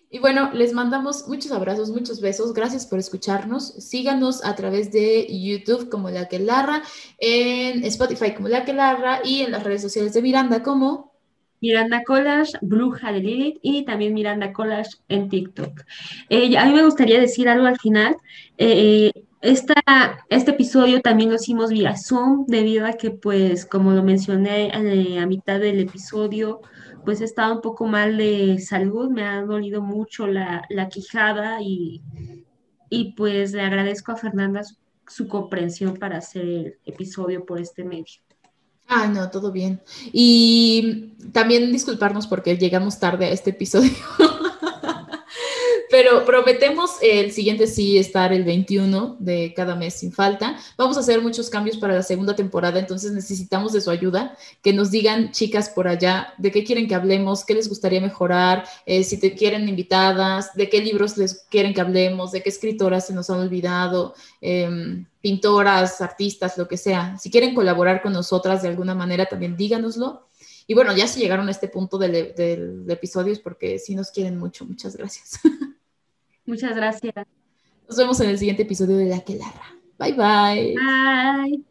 Y 0.10 0.20
bueno, 0.20 0.52
les 0.52 0.74
mandamos 0.74 1.26
muchos 1.30 1.54
abrazos, 1.54 1.90
muchos 1.90 2.20
besos. 2.20 2.54
Gracias 2.54 2.86
por 2.86 3.00
escucharnos. 3.00 3.76
Síganos 3.76 4.44
a 4.44 4.56
través 4.56 4.92
de 4.92 5.28
YouTube 5.30 5.88
como 5.88 6.10
La 6.10 6.28
Que 6.28 6.40
Larra, 6.40 6.84
en 7.20 7.86
Spotify 7.86 8.34
como 8.34 8.50
La 8.50 8.66
Que 8.66 8.74
Larra 8.74 9.22
y 9.24 9.40
en 9.40 9.52
las 9.52 9.64
redes 9.64 9.82
sociales 9.82 10.12
de 10.12 10.22
Miranda 10.22 10.64
como 10.64 11.14
Miranda 11.62 12.04
Collage, 12.04 12.58
Bruja 12.62 13.14
de 13.14 13.20
Lilith 13.22 13.60
y 13.62 13.86
también 13.86 14.14
Miranda 14.14 14.52
Collage 14.52 14.98
en 15.08 15.30
TikTok. 15.30 15.80
Eh, 16.28 16.58
a 16.58 16.66
mí 16.66 16.74
me 16.74 16.84
gustaría 16.84 17.22
decir 17.22 17.48
algo 17.48 17.68
al 17.68 17.80
final. 17.80 18.18
Eh, 18.58 19.14
esta, 19.40 20.26
este 20.28 20.52
episodio 20.52 21.00
también 21.00 21.30
lo 21.30 21.38
hicimos 21.38 21.70
vía 21.70 21.96
Zoom 21.96 22.46
debido 22.48 22.86
a 22.86 22.94
que, 22.94 23.12
pues, 23.12 23.66
como 23.66 23.92
lo 23.92 24.04
mencioné 24.04 24.72
eh, 24.74 25.20
a 25.20 25.26
mitad 25.26 25.62
del 25.62 25.80
episodio, 25.80 26.62
pues 27.06 27.22
he 27.22 27.26
estado 27.26 27.56
un 27.56 27.62
poco 27.62 27.86
mal 27.86 28.18
de 28.18 28.60
salud, 28.60 29.10
me 29.10 29.24
ha 29.24 29.41
dolido 29.41 29.82
mucho 29.82 30.28
la, 30.28 30.68
quijada 30.89 31.62
y, 31.62 32.01
y, 32.89 33.14
pues 33.14 33.54
le 33.54 33.62
agradezco 33.62 34.12
a 34.12 34.16
Fernanda 34.16 34.62
su 35.08 35.28
comprensión 35.28 35.95
para 35.97 36.18
hacer 36.18 36.43
el 36.43 36.78
episodio 36.86 37.45
por 37.45 37.60
este 37.60 37.84
medio. 37.84 38.22
Ah, 38.88 39.08
no, 39.08 39.30
todo 39.30 39.51
bien. 39.51 39.82
Y 40.12 41.16
también 41.32 41.72
disculparnos 41.72 42.28
porque 42.28 42.58
llegamos 42.58 42.99
tarde 42.99 43.26
a 43.26 43.30
este 43.30 43.51
episodio. 43.51 43.91
Pero 45.94 46.26
prometemos 46.26 46.96
el 47.04 47.32
siguiente 47.32 47.68
sí 47.68 48.00
estar 48.00 48.34
el 48.34 48.44
21 48.44 49.18
de 49.20 49.54
cada 49.56 49.76
mes 49.76 49.94
sin 49.94 50.12
falta. 50.12 50.58
Vamos 50.76 50.98
a 50.98 51.02
hacer 51.02 51.22
muchos 51.22 51.52
cambios 51.52 51.78
para 51.78 51.94
la 51.94 52.02
segunda 52.02 52.36
temporada, 52.36 52.80
entonces 52.80 53.12
necesitamos 53.12 53.74
de 53.74 53.80
su 53.80 53.91
ayuda, 53.91 54.36
que 54.64 54.74
nos 54.74 54.89
digan 54.89 55.30
chicas 55.30 55.70
por 55.70 55.88
allá 55.88 56.34
de 56.39 56.50
qué 56.50 56.64
quieren 56.64 56.88
que 56.88 56.96
hablemos, 56.96 57.46
qué 57.46 57.54
les 57.54 57.70
gustaría 57.70 58.02
mejorar, 58.02 58.64
eh, 58.88 59.04
si 59.04 59.20
te 59.20 59.36
quieren 59.36 59.70
invitadas, 59.70 60.56
de 60.56 60.68
qué 60.68 60.82
libros 60.82 61.16
les 61.16 61.46
quieren 61.52 61.76
que 61.76 61.82
hablemos, 61.82 62.32
de 62.32 62.41
qué 62.41 62.50
escritoras 62.50 63.06
se 63.06 63.14
nos 63.14 63.30
han 63.30 63.41
olvidado, 63.41 64.16
em, 64.41 65.06
pintoras, 65.22 66.02
artistas, 66.02 66.58
lo 66.58 66.68
que 66.68 66.78
sea. 66.78 67.20
Si 67.20 67.30
quieren 67.30 67.54
colaborar 67.54 68.02
con 68.02 68.14
nosotras 68.14 68.64
de 68.64 68.70
alguna 68.70 68.96
manera, 68.96 69.28
también 69.28 69.56
díganoslo. 69.56 70.28
Y 70.66 70.74
bueno, 70.74 70.96
ya 70.96 71.08
si 71.08 71.20
llegaron 71.20 71.50
a 71.50 71.52
este 71.52 71.68
punto 71.68 72.00
del, 72.00 72.34
del 72.34 72.84
episodio 72.89 73.32
es 73.32 73.39
porque 73.39 73.78
sí 73.78 73.94
nos 73.94 74.10
quieren 74.10 74.39
mucho. 74.39 74.66
Muchas 74.66 74.96
gracias. 74.96 75.39
Muchas 76.46 76.76
gracias. 76.76 77.14
Nos 77.88 77.98
vemos 77.98 78.20
en 78.22 78.30
el 78.30 78.38
siguiente 78.38 78.64
episodio 78.64 78.98
de 78.98 79.06
La 79.06 79.22
Quelarra. 79.22 79.76
Bye 79.98 80.14
bye. 80.14 80.76
Bye. 80.76 81.64